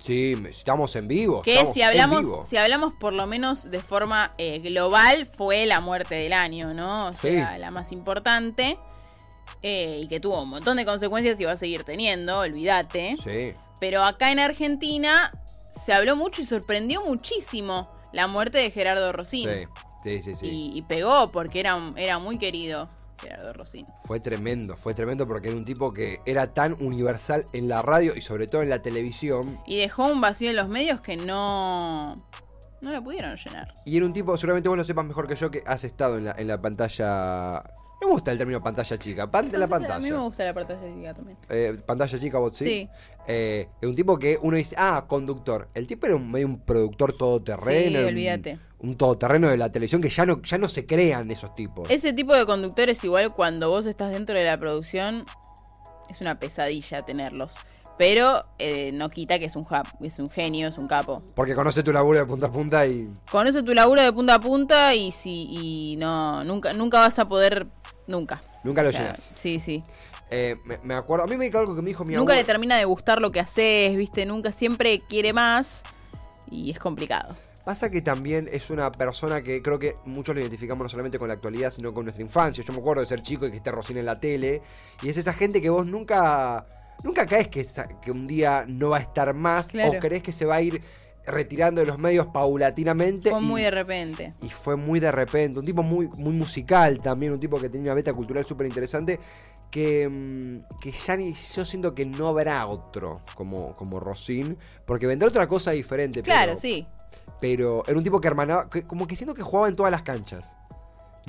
Sí, 0.00 0.34
estamos 0.48 0.94
en 0.96 1.08
vivo. 1.08 1.42
que 1.42 1.66
si 1.72 1.82
hablamos, 1.82 2.46
si 2.46 2.56
hablamos 2.56 2.94
por 2.94 3.12
lo 3.12 3.26
menos 3.26 3.70
de 3.70 3.80
forma 3.82 4.30
eh, 4.38 4.58
global, 4.60 5.26
fue 5.36 5.66
la 5.66 5.80
muerte 5.80 6.14
del 6.14 6.32
año, 6.32 6.72
¿no? 6.72 7.08
O 7.08 7.14
sea, 7.14 7.48
Sí. 7.48 7.58
la 7.58 7.70
más 7.70 7.92
importante. 7.92 8.78
eh, 9.62 10.00
y 10.04 10.06
que 10.06 10.20
tuvo 10.20 10.42
un 10.42 10.50
montón 10.50 10.76
de 10.76 10.84
consecuencias 10.84 11.40
y 11.40 11.44
va 11.44 11.52
a 11.52 11.56
seguir 11.56 11.82
teniendo, 11.82 12.38
olvídate. 12.38 13.16
Sí. 13.24 13.54
Pero 13.80 14.04
acá 14.04 14.30
en 14.30 14.38
Argentina 14.38 15.32
se 15.72 15.92
habló 15.92 16.14
mucho 16.14 16.42
y 16.42 16.44
sorprendió 16.44 17.02
muchísimo 17.02 17.90
la 18.12 18.28
muerte 18.28 18.58
de 18.58 18.70
Gerardo 18.70 19.10
Rosín. 19.12 19.48
Sí, 19.48 19.64
sí, 20.04 20.22
sí. 20.22 20.34
sí. 20.34 20.46
Y, 20.46 20.78
y 20.78 20.82
pegó 20.82 21.32
porque 21.32 21.58
era, 21.60 21.76
era 21.96 22.18
muy 22.20 22.38
querido 22.38 22.88
Gerardo 23.20 23.52
Rosín. 23.52 23.86
Fue 24.04 24.20
tremendo, 24.20 24.76
fue 24.76 24.94
tremendo 24.94 25.26
porque 25.26 25.48
era 25.48 25.56
un 25.56 25.64
tipo 25.64 25.92
que 25.92 26.20
era 26.24 26.52
tan 26.54 26.74
universal 26.80 27.44
en 27.52 27.68
la 27.68 27.82
radio 27.82 28.14
y 28.16 28.20
sobre 28.20 28.46
todo 28.46 28.62
en 28.62 28.70
la 28.70 28.80
televisión. 28.80 29.60
Y 29.66 29.78
dejó 29.78 30.06
un 30.06 30.20
vacío 30.20 30.50
en 30.50 30.56
los 30.56 30.68
medios 30.68 31.00
que 31.00 31.16
no, 31.16 32.26
no 32.80 32.90
lo 32.90 33.02
pudieron 33.02 33.36
llenar. 33.36 33.74
Y 33.84 33.96
era 33.96 34.06
un 34.06 34.12
tipo, 34.12 34.36
seguramente 34.36 34.68
vos 34.68 34.78
lo 34.78 34.84
sepas 34.84 35.04
mejor 35.04 35.26
que 35.26 35.36
yo, 35.36 35.50
que 35.50 35.62
has 35.66 35.84
estado 35.84 36.18
en 36.18 36.26
la, 36.26 36.34
en 36.38 36.46
la 36.48 36.60
pantalla... 36.60 37.62
No 38.00 38.06
me 38.06 38.12
gusta 38.12 38.30
el 38.30 38.38
término 38.38 38.62
pantalla 38.62 38.96
chica, 38.96 39.28
pan 39.28 39.50
la 39.52 39.66
pantalla. 39.66 39.96
A 39.96 39.98
mí 39.98 40.08
me 40.08 40.18
gusta 40.18 40.44
la 40.44 40.54
pantalla 40.54 40.94
chica 40.94 41.14
también. 41.14 41.36
Eh, 41.48 41.80
pantalla 41.84 42.16
chica, 42.16 42.38
vos 42.38 42.56
sí. 42.56 42.64
Sí. 42.64 42.88
Eh, 43.28 43.68
es 43.80 43.88
un 43.88 43.94
tipo 43.94 44.18
que 44.18 44.38
uno 44.40 44.56
dice, 44.56 44.74
ah, 44.78 45.04
conductor. 45.06 45.68
El 45.74 45.86
tipo 45.86 46.06
era 46.06 46.16
un, 46.16 46.30
medio 46.30 46.46
un 46.46 46.60
productor 46.60 47.12
todoterreno. 47.12 47.98
Sí, 47.98 48.04
un- 48.04 48.08
olvídate. 48.08 48.58
Un, 48.80 48.96
todoterreno 48.96 49.48
de 49.48 49.56
la 49.56 49.70
televisión 49.70 50.00
que 50.00 50.08
ya 50.08 50.24
no, 50.24 50.40
ya 50.42 50.56
no 50.56 50.68
se 50.68 50.86
crean 50.86 51.30
esos 51.30 51.52
tipos. 51.54 51.90
Ese 51.90 52.12
tipo 52.12 52.34
de 52.34 52.46
conductores 52.46 53.02
igual 53.04 53.34
cuando 53.34 53.68
vos 53.68 53.86
estás 53.86 54.12
dentro 54.12 54.36
de 54.36 54.44
la 54.44 54.58
producción 54.58 55.24
es 56.08 56.20
una 56.20 56.38
pesadilla 56.40 57.00
tenerlos. 57.02 57.56
Pero 57.98 58.40
eh, 58.60 58.92
no 58.92 59.10
quita 59.10 59.40
que 59.40 59.46
es 59.46 59.56
un, 59.56 59.66
es 60.02 60.20
un 60.20 60.30
genio, 60.30 60.68
es 60.68 60.78
un 60.78 60.86
capo. 60.86 61.22
Porque 61.34 61.54
conoce 61.54 61.82
tu 61.82 61.92
laburo 61.92 62.20
de 62.20 62.26
punta 62.26 62.46
a 62.46 62.52
punta 62.52 62.86
y. 62.86 63.10
Conoce 63.30 63.62
tu 63.64 63.74
laburo 63.74 64.00
de 64.00 64.12
punta 64.12 64.34
a 64.36 64.40
punta 64.40 64.94
y 64.94 65.10
si 65.10 65.48
y 65.50 65.96
no 65.96 66.44
nunca 66.44 66.72
nunca 66.72 67.00
vas 67.00 67.18
a 67.18 67.26
poder 67.26 67.66
nunca. 68.06 68.40
Nunca 68.62 68.84
lo 68.84 68.90
O 68.90 68.92
sea, 68.92 69.00
llenas. 69.00 69.32
Sí, 69.34 69.58
sí. 69.58 69.82
Eh, 70.30 70.56
me, 70.64 70.78
me 70.82 70.94
acuerdo, 70.94 71.24
a 71.24 71.28
mí 71.28 71.36
me 71.36 71.46
dijo 71.46 71.58
algo 71.58 71.74
que 71.74 71.80
me 71.80 71.88
dijo 71.88 72.04
mi 72.04 72.14
nunca 72.14 72.34
le 72.34 72.44
termina 72.44 72.76
de 72.76 72.84
gustar 72.84 73.20
lo 73.20 73.30
que 73.30 73.40
haces, 73.40 73.96
¿viste? 73.96 74.26
Nunca 74.26 74.52
siempre 74.52 74.98
quiere 74.98 75.32
más 75.32 75.84
y 76.50 76.70
es 76.70 76.78
complicado. 76.78 77.34
Pasa 77.64 77.90
que 77.90 78.00
también 78.00 78.48
es 78.50 78.70
una 78.70 78.90
persona 78.90 79.42
que 79.42 79.60
creo 79.60 79.78
que 79.78 79.96
muchos 80.06 80.34
lo 80.34 80.40
identificamos 80.40 80.84
no 80.84 80.88
solamente 80.88 81.18
con 81.18 81.28
la 81.28 81.34
actualidad, 81.34 81.70
sino 81.70 81.92
con 81.92 82.04
nuestra 82.04 82.22
infancia. 82.22 82.64
Yo 82.64 82.72
me 82.72 82.78
acuerdo 82.78 83.02
de 83.02 83.06
ser 83.06 83.20
chico 83.20 83.46
y 83.46 83.50
que 83.50 83.56
esté 83.56 83.70
Rosina 83.70 84.00
en 84.00 84.06
la 84.06 84.14
tele. 84.14 84.62
Y 85.02 85.10
es 85.10 85.18
esa 85.18 85.34
gente 85.34 85.60
que 85.60 85.68
vos 85.68 85.86
nunca. 85.86 86.66
Nunca 87.04 87.26
caes 87.26 87.48
que, 87.48 87.66
que 88.00 88.10
un 88.10 88.26
día 88.26 88.64
no 88.74 88.88
va 88.88 88.96
a 88.96 89.00
estar 89.00 89.34
más. 89.34 89.68
Claro. 89.68 89.98
O 89.98 90.00
crees 90.00 90.22
que 90.22 90.32
se 90.32 90.46
va 90.46 90.56
a 90.56 90.62
ir 90.62 90.82
retirando 91.26 91.82
de 91.82 91.86
los 91.86 91.98
medios 91.98 92.28
paulatinamente. 92.28 93.28
Fue 93.28 93.40
muy 93.40 93.60
de 93.60 93.70
repente. 93.70 94.32
Y 94.42 94.47
fue 94.68 94.76
muy 94.76 95.00
de 95.00 95.10
repente, 95.10 95.60
un 95.60 95.64
tipo 95.64 95.82
muy, 95.82 96.10
muy 96.18 96.34
musical 96.34 96.98
también, 96.98 97.32
un 97.32 97.40
tipo 97.40 97.56
que 97.58 97.70
tenía 97.70 97.86
una 97.86 97.94
beta 97.94 98.12
cultural 98.12 98.44
súper 98.44 98.66
interesante, 98.66 99.18
que, 99.70 100.06
mm, 100.06 100.78
que 100.78 100.90
ya 100.92 101.16
ni, 101.16 101.32
yo 101.32 101.64
siento 101.64 101.94
que 101.94 102.04
no 102.04 102.28
habrá 102.28 102.66
otro 102.66 103.22
como, 103.34 103.74
como 103.76 103.98
Rosin, 103.98 104.58
porque 104.84 105.06
vendrá 105.06 105.26
otra 105.26 105.46
cosa 105.46 105.70
diferente. 105.70 106.20
Claro, 106.20 106.50
pero, 106.50 106.60
sí. 106.60 106.86
Pero 107.40 107.82
era 107.86 107.96
un 107.96 108.04
tipo 108.04 108.20
que 108.20 108.28
hermanaba, 108.28 108.68
que 108.68 108.82
como 108.82 109.06
que 109.06 109.16
siento 109.16 109.32
que 109.32 109.42
jugaba 109.42 109.70
en 109.70 109.76
todas 109.76 109.90
las 109.90 110.02
canchas, 110.02 110.46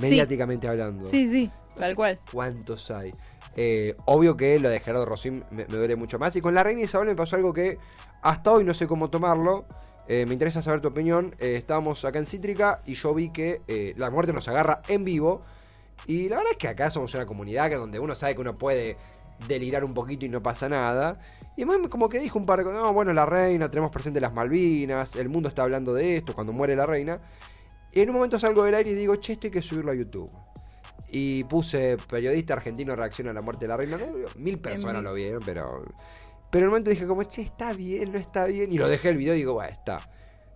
mediáticamente 0.02 0.67
hablando. 0.67 1.08
Sí, 1.08 1.30
sí, 1.30 1.49
No 1.75 1.80
tal 1.80 1.95
cual. 1.95 2.19
¿Cuántos 2.34 2.91
hay? 2.91 3.12
Eh, 3.56 3.95
obvio 4.04 4.36
que 4.36 4.60
lo 4.60 4.67
de 4.67 4.82
Gerardo 4.82 5.06
Rosin 5.06 5.39
me, 5.52 5.63
me 5.63 5.78
duele 5.78 5.95
mucho 5.95 6.19
más. 6.19 6.36
Y 6.36 6.41
con 6.41 6.54
la 6.54 6.62
reina 6.62 6.82
Isabel 6.82 7.08
me 7.08 7.15
pasó 7.15 7.38
algo 7.38 7.54
que 7.54 7.78
hasta 8.21 8.52
hoy 8.52 8.65
no 8.65 8.73
sé 8.73 8.86
cómo 8.86 9.10
tomarlo. 9.10 9.65
Eh, 10.11 10.25
me 10.25 10.33
interesa 10.33 10.63
saber 10.63 10.81
tu 10.81 10.87
opinión. 10.87 11.35
Eh, 11.39 11.55
estábamos 11.55 12.03
acá 12.03 12.17
en 12.17 12.25
Cítrica 12.25 12.81
y 12.87 12.95
yo 12.95 13.13
vi 13.13 13.29
que 13.29 13.61
eh, 13.67 13.93
la 13.95 14.09
muerte 14.09 14.33
nos 14.33 14.47
agarra 14.47 14.81
en 14.87 15.05
vivo. 15.05 15.39
Y 16.07 16.27
la 16.29 16.37
verdad 16.37 16.53
es 16.53 16.57
que 16.57 16.67
acá 16.67 16.89
somos 16.89 17.13
una 17.13 17.27
comunidad 17.27 17.69
que 17.69 17.75
donde 17.75 17.99
uno 17.99 18.15
sabe 18.15 18.33
que 18.33 18.41
uno 18.41 18.55
puede 18.55 18.97
delirar 19.47 19.83
un 19.83 19.93
poquito 19.93 20.25
y 20.25 20.29
no 20.29 20.41
pasa 20.41 20.67
nada. 20.67 21.11
Y 21.55 21.61
además 21.61 21.89
como 21.91 22.09
que 22.09 22.17
dijo 22.19 22.39
un 22.39 22.47
par 22.47 22.57
de 22.57 22.65
cosas, 22.65 22.81
no, 22.81 22.91
bueno, 22.91 23.13
la 23.13 23.27
reina, 23.27 23.69
tenemos 23.69 23.91
presente 23.91 24.19
las 24.19 24.33
Malvinas, 24.33 25.15
el 25.15 25.29
mundo 25.29 25.47
está 25.47 25.61
hablando 25.61 25.93
de 25.93 26.17
esto 26.17 26.33
cuando 26.33 26.53
muere 26.53 26.75
la 26.75 26.85
reina. 26.85 27.19
Y 27.91 28.01
en 28.01 28.09
un 28.09 28.15
momento 28.15 28.39
salgo 28.39 28.63
del 28.63 28.73
aire 28.73 28.89
y 28.89 28.95
digo, 28.95 29.15
che, 29.17 29.33
esto 29.33 29.45
hay 29.45 29.51
que 29.51 29.61
subirlo 29.61 29.91
a 29.91 29.95
YouTube. 29.95 30.31
Y 31.11 31.43
puse 31.43 31.97
periodista 32.09 32.53
argentino 32.53 32.95
reacciona 32.95 33.29
a 33.29 33.33
la 33.35 33.41
muerte 33.41 33.65
de 33.65 33.69
la 33.69 33.77
reina. 33.77 33.97
Mil 34.37 34.59
personas 34.59 35.03
lo 35.03 35.13
vieron, 35.13 35.41
pero. 35.45 35.67
Pero 36.49 36.63
en 36.63 36.67
un 36.67 36.71
momento 36.71 36.89
dije 36.89 37.05
como, 37.05 37.23
che, 37.23 37.41
está 37.41 37.73
bien, 37.73 38.12
no 38.12 38.17
está 38.17 38.45
bien. 38.45 38.71
Y 38.73 38.77
lo 38.77 38.88
dejé 38.88 39.09
el 39.09 39.17
video 39.17 39.33
y 39.35 39.38
digo, 39.38 39.53
bueno, 39.53 39.69
está. 39.69 39.97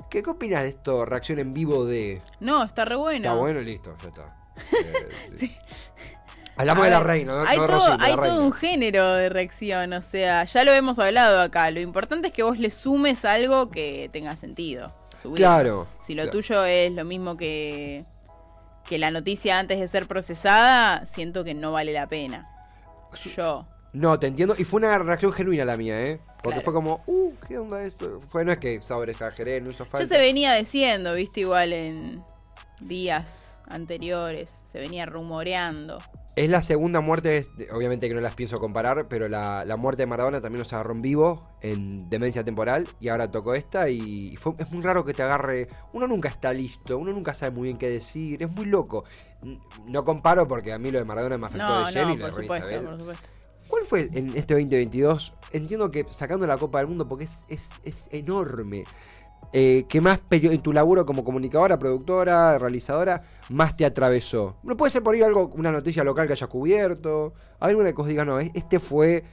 ¿Qué, 0.09 0.21
qué 0.23 0.29
opinas 0.29 0.61
de 0.63 0.69
esto? 0.69 1.05
Reacción 1.05 1.39
en 1.39 1.53
vivo 1.53 1.85
de. 1.85 2.21
No, 2.39 2.63
está 2.63 2.85
re 2.85 2.95
bueno. 2.95 3.29
Está 3.29 3.33
bueno, 3.41 3.61
listo, 3.61 3.95
ya 4.01 4.07
está. 4.09 4.25
Eh, 4.73 5.09
Sí. 5.35 5.55
Hablamos 6.55 6.83
de 6.85 6.91
la 6.91 6.99
reina, 6.99 7.33
¿no? 7.33 7.41
Hay, 7.47 7.57
no 7.57 7.65
todo, 7.65 7.77
Rosy, 7.79 7.91
de 7.93 7.97
la 7.97 8.03
hay 8.05 8.15
reina. 8.15 8.27
todo 8.27 8.45
un 8.45 8.53
género 8.53 9.13
de 9.15 9.29
reacción, 9.29 9.91
o 9.93 10.01
sea, 10.01 10.43
ya 10.43 10.63
lo 10.63 10.71
hemos 10.71 10.99
hablado 10.99 11.41
acá. 11.41 11.71
Lo 11.71 11.79
importante 11.79 12.27
es 12.27 12.33
que 12.33 12.43
vos 12.43 12.59
le 12.59 12.69
sumes 12.69 13.25
algo 13.25 13.69
que 13.71 14.07
tenga 14.13 14.35
sentido. 14.35 14.93
subirlo. 15.19 15.35
Claro. 15.37 15.87
Si 16.05 16.13
lo 16.13 16.21
claro. 16.23 16.31
tuyo 16.37 16.63
es 16.65 16.91
lo 16.91 17.05
mismo 17.05 17.37
que, 17.37 18.03
que 18.87 18.99
la 18.99 19.09
noticia 19.09 19.57
antes 19.57 19.79
de 19.79 19.87
ser 19.87 20.05
procesada, 20.07 21.07
siento 21.07 21.43
que 21.43 21.55
no 21.55 21.71
vale 21.71 21.91
la 21.91 22.05
pena. 22.07 22.47
Yo. 23.35 23.65
No, 23.93 24.19
te 24.19 24.27
entiendo. 24.27 24.55
Y 24.57 24.63
fue 24.63 24.79
una 24.79 24.97
reacción 24.99 25.31
genuina 25.33 25.65
la 25.65 25.77
mía, 25.77 26.01
¿eh? 26.01 26.19
Porque 26.43 26.59
Claro. 26.59 26.63
fue 26.63 26.73
como, 26.73 27.03
uh, 27.07 27.31
¿qué 27.47 27.57
onda 27.57 27.83
esto? 27.83 28.21
Fue, 28.31 28.43
no 28.43 28.51
es 28.51 28.59
que 28.59 28.81
sobreexageré, 28.81 29.61
no 29.61 29.69
hizo 29.69 29.85
Ya 29.85 29.89
falta. 29.89 30.15
se 30.15 30.19
venía 30.19 30.53
diciendo, 30.55 31.13
viste, 31.13 31.41
igual 31.41 31.73
en 31.73 32.23
días 32.81 33.59
anteriores. 33.69 34.63
Se 34.71 34.79
venía 34.79 35.05
rumoreando. 35.05 35.99
Es 36.35 36.49
la 36.49 36.63
segunda 36.63 36.99
muerte, 36.99 37.45
obviamente 37.71 38.07
que 38.09 38.15
no 38.15 38.19
las 38.19 38.33
pienso 38.33 38.57
comparar, 38.57 39.07
pero 39.07 39.29
la, 39.29 39.63
la 39.65 39.77
muerte 39.77 40.01
de 40.01 40.07
Maradona 40.07 40.41
también 40.41 40.61
nos 40.63 40.73
agarró 40.73 40.93
en 40.95 41.03
vivo, 41.03 41.39
en 41.61 41.99
demencia 42.09 42.43
temporal, 42.43 42.85
y 42.99 43.09
ahora 43.09 43.29
tocó 43.29 43.53
esta 43.53 43.87
y 43.89 44.35
fue- 44.37 44.53
es 44.57 44.71
muy 44.71 44.81
raro 44.81 45.05
que 45.05 45.13
te 45.13 45.21
agarre, 45.21 45.67
uno 45.93 46.07
nunca 46.07 46.29
está 46.29 46.51
listo, 46.51 46.97
uno 46.97 47.11
nunca 47.11 47.35
sabe 47.35 47.51
muy 47.51 47.65
bien 47.67 47.77
qué 47.77 47.87
decir, 47.87 48.41
es 48.41 48.49
muy 48.49 48.65
loco. 48.65 49.03
No 49.85 50.03
comparo 50.03 50.47
porque 50.47 50.73
a 50.73 50.79
mí 50.79 50.89
lo 50.89 50.97
de 50.97 51.05
Maradona 51.05 51.37
me 51.37 51.45
afectó 51.45 51.67
No, 51.67 51.85
de 51.85 51.91
lleno 51.91 52.07
no, 52.07 52.13
y 52.15 52.17
la 52.17 52.25
por 52.27 52.41
supuesto, 52.41 52.67
Isabel. 52.67 52.83
por 52.85 52.97
supuesto. 52.97 53.29
¿Cuál 53.67 53.83
fue 53.85 54.09
en 54.13 54.27
este 54.35 54.53
2022? 54.53 55.33
Entiendo 55.51 55.91
que 55.91 56.05
sacando 56.09 56.45
la 56.47 56.57
Copa 56.57 56.79
del 56.79 56.87
Mundo, 56.87 57.07
porque 57.07 57.25
es, 57.25 57.39
es, 57.49 57.69
es 57.83 58.07
enorme. 58.11 58.83
Eh, 59.51 59.85
¿Qué 59.87 60.01
más 60.01 60.19
en 60.31 60.59
tu 60.61 60.73
laburo 60.73 61.05
como 61.05 61.23
comunicadora, 61.23 61.77
productora, 61.77 62.57
realizadora, 62.57 63.23
más 63.49 63.77
te 63.77 63.85
atravesó? 63.85 64.55
No 64.63 64.75
puede 64.75 64.91
ser 64.91 65.03
por 65.03 65.13
ahí 65.13 65.21
algo, 65.21 65.51
una 65.55 65.71
noticia 65.71 66.03
local 66.03 66.25
que 66.25 66.33
haya 66.33 66.47
cubierto, 66.47 67.33
alguna 67.59 67.93
que 67.93 68.01
os 68.01 68.07
diga, 68.07 68.25
no, 68.25 68.39
es- 68.39 68.49
este 68.55 68.79
fue, 68.79 69.23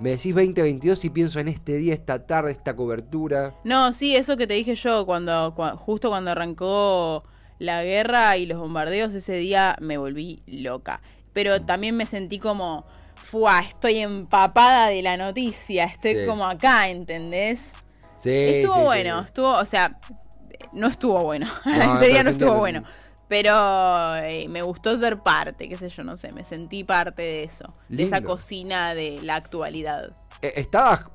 me 0.00 0.10
decís 0.10 0.34
2022 0.34 1.04
y 1.04 1.10
pienso 1.10 1.40
en 1.40 1.48
este 1.48 1.76
día, 1.76 1.92
esta 1.92 2.26
tarde, 2.26 2.52
esta 2.52 2.74
cobertura. 2.74 3.54
No, 3.64 3.92
sí, 3.92 4.16
eso 4.16 4.36
que 4.38 4.46
te 4.46 4.54
dije 4.54 4.74
yo, 4.76 5.04
cuando, 5.04 5.54
cua- 5.54 5.76
justo 5.76 6.08
cuando 6.08 6.30
arrancó 6.30 7.22
la 7.58 7.82
guerra 7.84 8.36
y 8.38 8.46
los 8.46 8.58
bombardeos, 8.58 9.12
ese 9.14 9.34
día 9.34 9.76
me 9.82 9.98
volví 9.98 10.42
loca. 10.46 11.02
Pero 11.34 11.60
también 11.62 11.94
me 11.98 12.06
sentí 12.06 12.38
como, 12.38 12.86
fuá, 13.26 13.60
estoy 13.60 13.98
empapada 13.98 14.88
de 14.88 15.02
la 15.02 15.16
noticia, 15.16 15.84
estoy 15.86 16.14
Sí. 16.14 16.26
como 16.28 16.46
acá, 16.46 16.88
¿entendés? 16.88 17.72
Sí, 18.16 18.30
estuvo 18.32 18.74
sí, 18.76 18.80
bueno, 18.82 19.18
sí. 19.18 19.24
estuvo, 19.26 19.52
o 19.52 19.64
sea, 19.64 19.98
no 20.72 20.86
estuvo 20.86 21.22
bueno. 21.24 21.46
No, 21.64 21.96
ese 21.96 22.06
día 22.06 22.22
no 22.22 22.30
estuvo 22.30 22.54
bueno. 22.54 22.82
Pero 23.28 24.14
eh, 24.18 24.46
me 24.48 24.62
gustó 24.62 24.96
ser 24.96 25.16
parte, 25.16 25.68
qué 25.68 25.74
sé 25.74 25.88
yo, 25.88 26.04
no 26.04 26.16
sé, 26.16 26.30
me 26.32 26.44
sentí 26.44 26.84
parte 26.84 27.22
de 27.22 27.42
eso, 27.42 27.64
de 27.88 28.04
esa 28.04 28.20
cocina 28.22 28.94
de 28.94 29.18
la 29.22 29.34
actualidad. 29.34 30.12
Eh, 30.42 30.52
estabas 30.54 31.06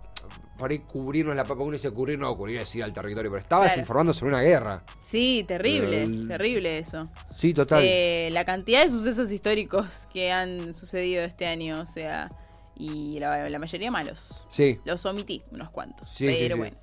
por 0.57 0.69
ahí 0.71 0.79
cubrirnos 0.79 1.33
la 1.37 1.43
papa, 1.45 1.63
uno 1.63 1.71
dice 1.71 1.89
cubrir, 1.91 2.19
no, 2.19 2.27
cubrir 2.35 2.57
es 2.61 2.75
ir 2.75 2.83
al 2.83 2.91
territorio, 2.91 3.31
pero 3.31 3.41
estabas 3.41 3.67
Claro. 3.69 3.79
informando 3.79 4.13
sobre 4.13 4.33
una 4.35 4.43
guerra. 4.43 4.83
Sí, 5.01 5.45
terrible, 5.47 6.03
El- 6.03 6.27
terrible 6.27 6.79
eso. 6.79 7.07
Sí, 7.41 7.55
total. 7.55 7.81
Eh, 7.83 8.29
la 8.31 8.45
cantidad 8.45 8.83
de 8.83 8.89
sucesos 8.91 9.31
históricos 9.31 10.07
que 10.13 10.31
han 10.31 10.75
sucedido 10.75 11.23
este 11.23 11.47
año, 11.47 11.81
o 11.81 11.87
sea, 11.87 12.29
y 12.75 13.17
la, 13.17 13.49
la 13.49 13.57
mayoría 13.57 13.89
malos. 13.89 14.45
sí. 14.47 14.79
Los 14.85 15.03
omití, 15.07 15.41
unos 15.51 15.71
cuantos. 15.71 16.07
Sí, 16.07 16.27
sí, 16.29 16.35
pero 16.39 16.55
sí. 16.55 16.59
bueno. 16.59 16.77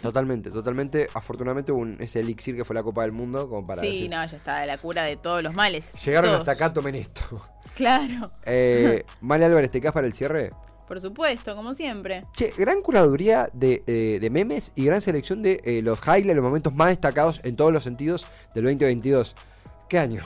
Totalmente, 0.00 0.48
totalmente. 0.50 1.08
Afortunadamente 1.12 1.72
hubo 1.72 1.80
un, 1.80 1.92
ese 2.00 2.20
elixir 2.20 2.54
que 2.54 2.64
fue 2.64 2.74
la 2.76 2.82
Copa 2.82 3.02
del 3.02 3.12
Mundo, 3.12 3.48
como 3.48 3.64
para 3.64 3.80
Sí, 3.82 3.88
decir, 3.88 4.10
no, 4.10 4.24
ya 4.24 4.36
está, 4.36 4.64
la 4.64 4.78
cura 4.78 5.02
de 5.02 5.16
todos 5.16 5.42
los 5.42 5.54
males. 5.54 6.02
Llegaron 6.04 6.30
todos. 6.30 6.40
hasta 6.48 6.52
acá, 6.52 6.72
tomen 6.72 6.94
esto. 6.94 7.22
Claro, 7.74 8.30
Eh, 8.46 9.04
Male 9.20 9.44
Álvarez, 9.46 9.70
¿te 9.70 9.80
quedas 9.80 9.94
para 9.94 10.06
el 10.06 10.12
cierre? 10.12 10.50
por 10.86 11.00
supuesto, 11.00 11.54
como 11.54 11.72
siempre. 11.74 12.20
Che, 12.34 12.52
gran 12.58 12.80
curaduría 12.80 13.48
de, 13.52 13.84
eh, 13.86 14.18
de 14.20 14.28
memes 14.30 14.72
y 14.74 14.84
gran 14.84 15.00
selección 15.00 15.40
de 15.40 15.60
eh, 15.64 15.82
los 15.82 16.00
highlights, 16.04 16.34
los 16.34 16.42
momentos 16.44 16.74
más 16.74 16.88
destacados 16.88 17.40
en 17.44 17.54
todos 17.54 17.72
los 17.72 17.84
sentidos 17.84 18.26
del 18.56 18.64
2022. 18.64 19.34
¿Qué 19.90 19.98
año? 19.98 20.22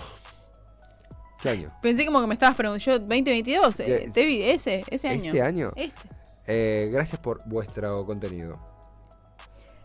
¿Qué 1.40 1.48
año? 1.48 1.68
Pensé 1.81 2.05
como 2.05 2.20
que 2.20 2.27
me 2.27 2.35
estabas 2.35 2.55
preguntando, 2.55 2.85
yo, 2.85 2.98
2022, 2.98 3.81
eh, 3.81 4.05
Ya, 4.07 4.12
te 4.12 4.27
vi, 4.27 4.42
ese, 4.42 4.85
ese 4.90 5.09
año. 5.09 5.33
¿Este 5.33 5.42
año? 5.42 5.68
Este. 5.74 6.09
Eh, 6.46 6.90
gracias 6.92 7.18
por 7.18 7.38
vuestro 7.48 8.05
contenido. 8.05 8.53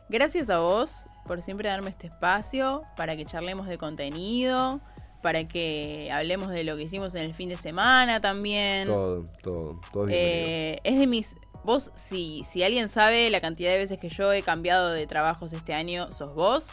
Gracias 0.09 0.49
a 0.49 0.59
vos 0.59 1.05
por 1.25 1.41
siempre 1.41 1.69
darme 1.69 1.91
este 1.91 2.07
espacio 2.07 2.83
para 2.97 3.15
que 3.15 3.23
charlemos 3.23 3.67
de 3.67 3.77
contenido, 3.77 4.81
para 5.21 5.47
que 5.47 6.09
hablemos 6.11 6.49
de 6.49 6.65
lo 6.65 6.75
que 6.75 6.83
hicimos 6.83 7.15
en 7.15 7.21
el 7.21 7.33
fin 7.33 7.47
de 7.47 7.55
semana 7.55 8.19
también. 8.19 8.89
Todo, 8.89 9.23
todo, 9.41 9.79
todo. 9.93 10.07
Eh, 10.09 10.81
es 10.83 10.99
de 10.99 11.07
mis. 11.07 11.37
Vos, 11.63 11.91
si, 11.93 12.43
si 12.51 12.63
alguien 12.63 12.89
sabe 12.89 13.29
la 13.29 13.39
cantidad 13.39 13.71
de 13.71 13.77
veces 13.77 13.97
que 13.97 14.09
yo 14.09 14.33
he 14.33 14.41
cambiado 14.41 14.91
de 14.91 15.07
trabajos 15.07 15.53
este 15.53 15.73
año, 15.73 16.11
sos 16.11 16.35
vos. 16.35 16.71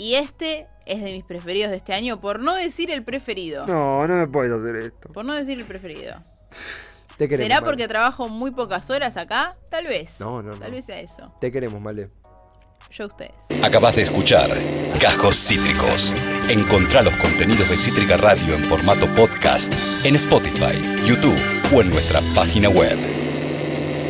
Y 0.00 0.14
este 0.14 0.66
es 0.86 1.02
de 1.04 1.12
mis 1.12 1.24
preferidos 1.24 1.70
de 1.70 1.76
este 1.76 1.92
año, 1.92 2.22
por 2.22 2.40
no 2.40 2.54
decir 2.54 2.90
el 2.90 3.04
preferido. 3.04 3.66
No, 3.66 4.06
no 4.08 4.14
me 4.14 4.26
puedo 4.26 4.58
hacer 4.58 4.76
esto. 4.76 5.08
Por 5.12 5.26
no 5.26 5.34
decir 5.34 5.58
el 5.60 5.66
preferido. 5.66 6.14
Te 7.18 7.28
queremos. 7.28 7.44
¿Será 7.44 7.56
Male. 7.56 7.66
porque 7.66 7.86
trabajo 7.86 8.30
muy 8.30 8.50
pocas 8.50 8.88
horas 8.88 9.18
acá? 9.18 9.52
Tal 9.70 9.84
vez. 9.84 10.18
No, 10.18 10.40
no, 10.42 10.52
Tal 10.52 10.70
no. 10.70 10.76
vez 10.76 10.86
sea 10.86 11.00
eso. 11.00 11.30
Te 11.38 11.52
queremos, 11.52 11.82
Male. 11.82 12.08
Yo 12.90 13.04
a 13.04 13.06
ustedes. 13.08 13.34
Acabas 13.62 13.94
de 13.96 14.02
escuchar 14.02 14.48
Cajos 14.98 15.36
Cítricos. 15.36 16.14
Encontrá 16.48 17.02
los 17.02 17.14
contenidos 17.18 17.68
de 17.68 17.76
Cítrica 17.76 18.16
Radio 18.16 18.54
en 18.54 18.64
formato 18.64 19.06
podcast 19.14 19.74
en 20.02 20.16
Spotify, 20.16 20.80
YouTube 21.04 21.38
o 21.74 21.82
en 21.82 21.90
nuestra 21.90 22.22
página 22.34 22.70
web. 22.70 23.19